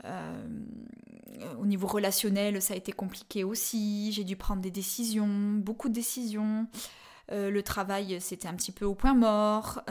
euh, 0.04 0.44
au 1.58 1.66
niveau 1.66 1.86
relationnel 1.86 2.60
ça 2.60 2.74
a 2.74 2.76
été 2.76 2.92
compliqué 2.92 3.44
aussi, 3.44 4.12
j'ai 4.12 4.24
dû 4.24 4.36
prendre 4.36 4.60
des 4.60 4.72
décisions, 4.72 5.28
beaucoup 5.28 5.88
de 5.88 5.94
décisions. 5.94 6.66
Euh, 7.30 7.50
le 7.50 7.62
travail, 7.62 8.20
c'était 8.20 8.48
un 8.48 8.54
petit 8.54 8.72
peu 8.72 8.86
au 8.86 8.94
point 8.94 9.14
mort, 9.14 9.82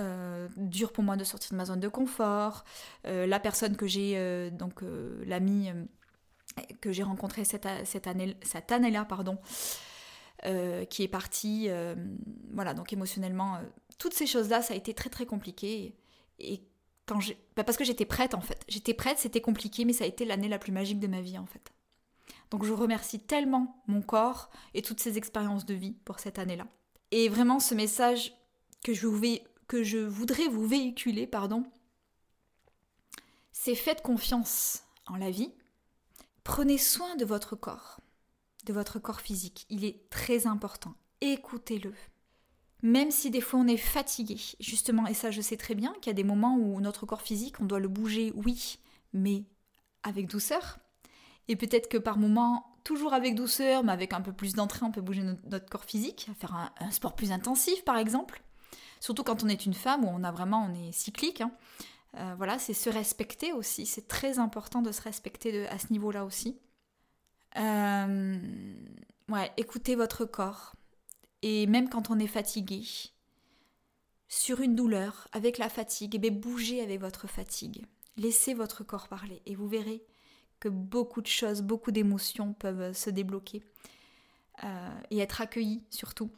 dur 0.58 0.92
pour 0.92 1.04
moi 1.04 1.16
de 1.16 1.24
sortir 1.24 1.52
de 1.52 1.58
ma 1.58 1.66
zone 1.66 1.80
de 1.80 1.88
confort. 1.88 2.66
la 3.06 3.40
personne 3.40 3.78
que 3.78 3.88
j'ai, 3.88 4.52
donc 4.52 4.82
l'ami 5.26 5.72
que 6.82 6.92
j'ai 6.92 7.04
rencontré 7.04 7.46
cette, 7.46 7.68
cette 7.86 8.08
année, 8.08 8.36
cette 8.42 8.72
année-là, 8.72 9.06
pardon, 9.06 9.38
qui 10.90 11.04
est 11.04 11.08
partie. 11.08 11.70
Voilà, 12.52 12.74
donc 12.74 12.92
émotionnellement, 12.92 13.60
toutes 13.98 14.14
ces 14.14 14.28
choses-là, 14.28 14.62
ça 14.62 14.74
a 14.74 14.78
été 14.78 14.94
très 14.94 15.10
très 15.10 15.26
compliqué. 15.26 15.96
Et, 16.40 16.62
quand. 17.06 17.20
Bah, 17.56 17.64
parce 17.64 17.78
que 17.78 17.84
j'étais 17.84 18.06
prête 18.06 18.34
en 18.34 18.42
fait. 18.42 18.64
J'étais 18.68 18.94
prête, 18.94 19.20
c'était 19.20 19.42
compliqué, 19.42 19.86
mais 19.86 19.94
ça 19.94 20.04
a 20.04 20.08
été 20.08 20.26
l'année 20.26 20.50
la 20.50 20.60
plus 20.60 20.72
magique 20.72 21.00
de 21.00 21.08
ma 21.08 21.22
vie 21.22 21.38
en 21.38 21.46
fait. 21.46 21.72
Donc 22.52 22.64
je 22.64 22.74
remercie 22.74 23.20
tellement 23.20 23.84
mon 23.88 24.02
corps 24.02 24.50
et 24.74 24.82
toutes 24.82 25.00
ces 25.02 25.18
expériences 25.18 25.66
de 25.66 25.74
vie 25.74 25.94
pour 26.06 26.20
cette 26.20 26.40
année-là. 26.40 26.68
Et 27.12 27.30
vraiment 27.30 27.60
ce 27.60 27.76
message 27.76 28.34
que 28.84 28.94
je, 28.94 29.08
que 29.68 29.84
je 29.84 29.98
voudrais 29.98 30.48
vous 30.48 30.66
véhiculer, 30.66 31.28
pardon, 31.28 31.66
c'est 33.52 33.76
faites 33.76 34.02
confiance 34.02 34.84
en 35.08 35.16
la 35.16 35.32
vie. 35.32 35.52
Prenez 36.44 36.78
soin 36.78 37.16
de 37.16 37.26
votre 37.26 37.56
corps 37.56 38.00
de 38.68 38.74
votre 38.74 39.00
corps 39.00 39.22
physique. 39.22 39.66
Il 39.70 39.86
est 39.86 40.10
très 40.10 40.46
important. 40.46 40.94
Écoutez-le. 41.22 41.94
Même 42.84 43.12
si 43.12 43.32
des 43.32 43.42
fois 43.42 43.60
on 43.60 43.68
est 43.68 43.78
fatigué, 43.78 44.38
justement, 44.60 45.08
et 45.08 45.14
ça 45.14 45.32
je 45.32 45.42
sais 45.42 45.58
très 45.58 45.76
bien 45.76 45.94
qu'il 45.94 46.08
y 46.08 46.10
a 46.12 46.14
des 46.14 46.24
moments 46.24 46.56
où 46.58 46.80
notre 46.80 47.06
corps 47.06 47.22
physique, 47.22 47.60
on 47.60 47.66
doit 47.66 47.80
le 47.80 47.88
bouger, 47.88 48.32
oui, 48.36 48.80
mais 49.14 49.44
avec 50.04 50.28
douceur. 50.28 50.80
Et 51.48 51.56
peut-être 51.56 51.90
que 51.90 51.98
par 51.98 52.18
moments, 52.18 52.78
toujours 52.84 53.14
avec 53.14 53.36
douceur, 53.36 53.84
mais 53.84 53.92
avec 53.92 54.14
un 54.14 54.22
peu 54.22 54.32
plus 54.32 54.54
d'entrée, 54.54 54.86
on 54.86 54.92
peut 54.92 55.02
bouger 55.02 55.24
notre 55.24 55.70
corps 55.70 55.86
physique, 55.86 56.30
faire 56.40 56.72
un, 56.80 56.92
sport 56.92 57.16
plus 57.16 57.32
intensif 57.32 57.84
par 57.84 57.98
exemple. 57.98 58.42
Surtout 59.00 59.24
quand 59.24 59.44
on 59.44 59.50
est 59.50 59.66
une 59.66 59.74
femme 59.74 60.06
où 60.06 60.10
on 60.10 60.24
a 60.24 60.32
vraiment, 60.32 60.70
on 60.70 60.74
est 60.74 60.92
cyclique. 60.92 61.42
Hein. 61.42 61.52
Euh, 62.16 62.34
voilà, 62.38 62.58
c'est 62.60 62.74
se 62.74 62.90
respecter 62.90 63.54
aussi. 63.54 63.86
C'est 63.86 64.08
très 64.08 64.40
important 64.40 64.82
de 64.82 64.92
se 64.92 65.02
respecter 65.02 65.68
à 65.68 65.78
ce 65.78 65.92
niveau-là 65.92 66.26
aussi. 66.26 66.58
Euh, 67.58 68.38
ouais, 69.30 69.52
écoutez 69.58 69.96
votre 69.96 70.26
corps. 70.26 70.77
Et 71.42 71.68
même 71.68 71.90
quand 71.90 72.10
on 72.10 72.20
est 72.20 72.28
fatigué, 72.28 72.84
sur 74.28 74.62
une 74.62 74.76
douleur, 74.76 75.28
avec 75.32 75.58
la 75.58 75.70
fatigue, 75.70 76.16
et 76.16 76.20
eh 76.24 76.32
bougez 76.32 76.82
avec 76.82 77.00
votre 77.00 77.28
fatigue. 77.28 77.86
Laissez 78.18 78.54
votre 78.54 78.84
corps 78.84 79.08
parler 79.08 79.42
et 79.46 79.56
vous 79.56 79.68
verrez 79.68 80.04
que 80.60 80.70
beaucoup 80.70 81.22
de 81.22 81.28
choses, 81.28 81.62
beaucoup 81.62 81.92
d'émotions 81.92 82.54
peuvent 82.54 82.94
se 82.94 83.10
débloquer 83.10 83.64
euh, 84.64 85.00
et 85.12 85.20
être 85.20 85.42
accueillies 85.42 85.84
surtout. 85.92 86.32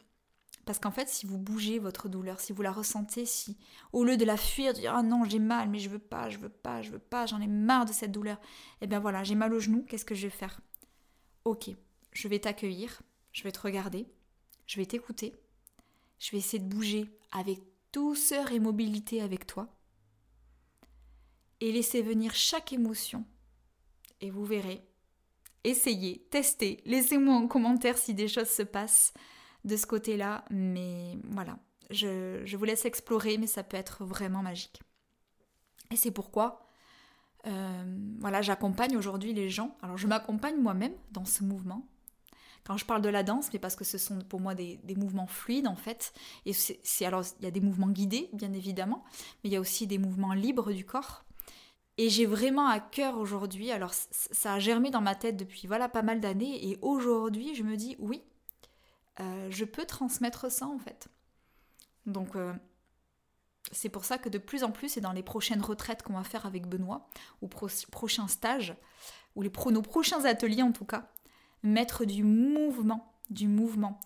Parce 0.65 0.77
qu'en 0.77 0.91
fait, 0.91 1.07
si 1.07 1.25
vous 1.25 1.39
bougez 1.39 1.79
votre 1.79 2.09
douleur, 2.09 2.39
si 2.39 2.53
vous 2.53 2.61
la 2.61 2.71
ressentez, 2.71 3.25
si 3.25 3.57
au 3.91 4.03
lieu 4.03 4.17
de 4.17 4.25
la 4.25 4.37
fuir, 4.37 4.73
de 4.73 4.79
dire 4.79 4.93
ah 4.93 5.01
non 5.01 5.23
j'ai 5.23 5.39
mal, 5.39 5.69
mais 5.69 5.79
je 5.79 5.89
veux 5.89 5.97
pas, 5.97 6.29
je 6.29 6.37
veux 6.37 6.49
pas, 6.49 6.81
je 6.81 6.91
veux 6.91 6.99
pas, 6.99 7.25
j'en 7.25 7.41
ai 7.41 7.47
marre 7.47 7.85
de 7.85 7.93
cette 7.93 8.11
douleur, 8.11 8.37
et 8.37 8.83
eh 8.83 8.87
bien 8.87 8.99
voilà, 8.99 9.23
j'ai 9.23 9.35
mal 9.35 9.53
au 9.53 9.59
genou, 9.59 9.83
qu'est-ce 9.87 10.05
que 10.05 10.13
je 10.13 10.27
vais 10.27 10.29
faire? 10.29 10.59
Ok, 11.45 11.71
je 12.11 12.27
vais 12.27 12.39
t'accueillir, 12.39 13.01
je 13.31 13.43
vais 13.43 13.51
te 13.51 13.61
regarder, 13.61 14.05
je 14.69 14.75
vais 14.75 14.85
t'écouter, 14.85 15.33
je 16.19 16.29
vais 16.31 16.37
essayer 16.37 16.59
de 16.59 16.69
bouger 16.69 17.09
avec 17.31 17.59
douceur 17.91 18.51
et 18.51 18.59
mobilité 18.59 19.19
avec 19.19 19.47
toi, 19.47 19.67
et 21.59 21.71
laisser 21.71 22.03
venir 22.03 22.35
chaque 22.35 22.71
émotion, 22.71 23.25
et 24.21 24.29
vous 24.29 24.45
verrez. 24.45 24.85
Essayez, 25.63 26.19
testez, 26.29 26.81
laissez-moi 26.85 27.33
en 27.33 27.47
commentaire 27.47 27.97
si 27.97 28.13
des 28.13 28.27
choses 28.27 28.49
se 28.49 28.61
passent 28.61 29.11
de 29.65 29.75
ce 29.75 29.87
côté-là, 29.87 30.45
mais 30.51 31.17
voilà, 31.23 31.57
je, 31.89 32.55
vous 32.55 32.63
laisse 32.63 32.85
explorer, 32.85 33.39
mais 33.39 33.47
ça 33.47 33.63
peut 33.63 33.75
être 33.75 34.05
vraiment 34.05 34.43
magique. 34.43 34.83
Et 35.89 35.95
c'est 35.95 36.11
pourquoi 36.11 36.67
euh, 37.47 37.97
voilà, 38.19 38.43
j'accompagne 38.43 38.95
aujourd'hui 38.97 39.33
les 39.33 39.49
gens. 39.49 39.75
Alors 39.81 39.97
je 39.97 40.05
m'accompagne 40.05 40.57
moi-même 40.57 40.93
dans 41.11 41.25
ce 41.25 41.43
mouvement. 41.43 41.87
Quand 42.63 42.77
je 42.77 42.85
parle 42.85 43.01
de 43.01 43.09
la 43.09 43.23
danse, 43.23 43.51
mais 43.51 43.59
parce 43.59 43.75
que 43.75 43.83
ce 43.83 43.97
sont 43.97 44.19
pour 44.19 44.39
moi 44.39 44.55
des, 44.55 44.79
mouvements 44.95 45.27
fluides 45.27 45.67
en 45.67 45.75
fait. 45.75 46.13
Et 46.45 46.53
c'est 46.53 47.05
alors 47.05 47.23
il 47.39 47.45
y 47.45 47.47
a 47.47 47.51
des 47.51 47.61
mouvements 47.61 47.89
guidés 47.89 48.29
bien 48.33 48.53
évidemment, 48.53 49.03
mais 49.43 49.49
il 49.49 49.53
y 49.53 49.55
a 49.55 49.59
aussi 49.59 49.87
des 49.87 49.97
mouvements 49.97 50.33
libres 50.33 50.71
du 50.71 50.85
corps. 50.85 51.23
Et 51.97 52.09
j'ai 52.09 52.25
vraiment 52.25 52.67
à 52.67 52.79
cœur 52.79 53.17
aujourd'hui. 53.17 53.71
Alors 53.71 53.93
ça 53.93 54.53
a 54.53 54.59
germé 54.59 54.91
dans 54.91 55.01
ma 55.01 55.15
tête 55.15 55.35
depuis 55.35 55.67
voilà 55.67 55.89
pas 55.89 56.01
mal 56.01 56.19
d'années. 56.19 56.69
Et 56.69 56.77
aujourd'hui, 56.81 57.55
je 57.55 57.63
me 57.63 57.75
dis 57.75 57.95
oui, 57.99 58.23
euh, 59.19 59.47
je 59.49 59.65
peux 59.65 59.85
transmettre 59.85 60.51
ça 60.51 60.67
en 60.67 60.79
fait. 60.79 61.07
Donc 62.05 62.35
euh, 62.35 62.53
c'est 63.71 63.89
pour 63.89 64.05
ça 64.05 64.17
que 64.17 64.29
de 64.29 64.37
plus 64.37 64.63
en 64.63 64.71
plus, 64.71 64.97
et 64.97 65.01
dans 65.01 65.11
les 65.11 65.23
prochaines 65.23 65.61
retraites 65.61 66.03
qu'on 66.03 66.13
va 66.13 66.23
faire 66.23 66.45
avec 66.45 66.67
Benoît, 66.67 67.07
ou 67.41 67.47
prochains 67.47 68.27
stages, 68.27 68.75
ou 69.35 69.41
les 69.41 69.51
nos 69.71 69.81
prochains 69.81 70.25
ateliers 70.25 70.63
en 70.63 70.71
tout 70.71 70.85
cas, 70.85 71.11
mettre 71.63 72.05
du 72.05 72.23
mouvement, 72.23 73.13
du 73.29 73.47
mouvement, 73.47 73.99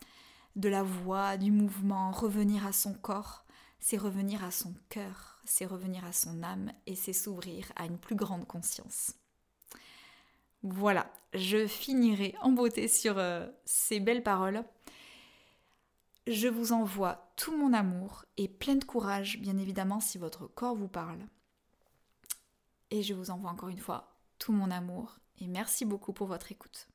de 0.55 0.69
la 0.69 0.83
voix, 0.83 1.37
du 1.37 1.51
mouvement, 1.51 2.11
revenir 2.11 2.65
à 2.65 2.71
son 2.71 2.93
corps, 2.93 3.45
c'est 3.79 3.97
revenir 3.97 4.43
à 4.43 4.51
son 4.51 4.73
cœur, 4.89 5.41
c'est 5.45 5.65
revenir 5.65 6.05
à 6.05 6.13
son 6.13 6.43
âme, 6.43 6.71
et 6.85 6.95
c'est 6.95 7.13
s'ouvrir 7.13 7.71
à 7.75 7.85
une 7.85 7.97
plus 7.97 8.15
grande 8.15 8.47
conscience. 8.47 9.15
Voilà, 10.63 11.11
je 11.33 11.67
finirai 11.67 12.35
en 12.41 12.51
beauté 12.51 12.87
sur 12.87 13.17
euh, 13.17 13.45
ces 13.65 13.99
belles 13.99 14.23
paroles. 14.23 14.63
Je 16.25 16.47
vous 16.47 16.71
envoie 16.71 17.33
tout 17.35 17.57
mon 17.57 17.73
amour 17.73 18.23
et 18.37 18.47
plein 18.47 18.75
de 18.75 18.85
courage, 18.85 19.39
bien 19.39 19.57
évidemment, 19.57 19.99
si 19.99 20.17
votre 20.17 20.47
corps 20.47 20.75
vous 20.75 20.87
parle. 20.87 21.19
Et 22.91 23.03
je 23.03 23.13
vous 23.13 23.29
envoie 23.29 23.51
encore 23.51 23.69
une 23.69 23.79
fois 23.79 24.15
tout 24.39 24.53
mon 24.53 24.71
amour 24.71 25.17
et 25.39 25.47
merci 25.47 25.83
beaucoup 25.83 26.13
pour 26.13 26.27
votre 26.27 26.51
écoute. 26.51 26.87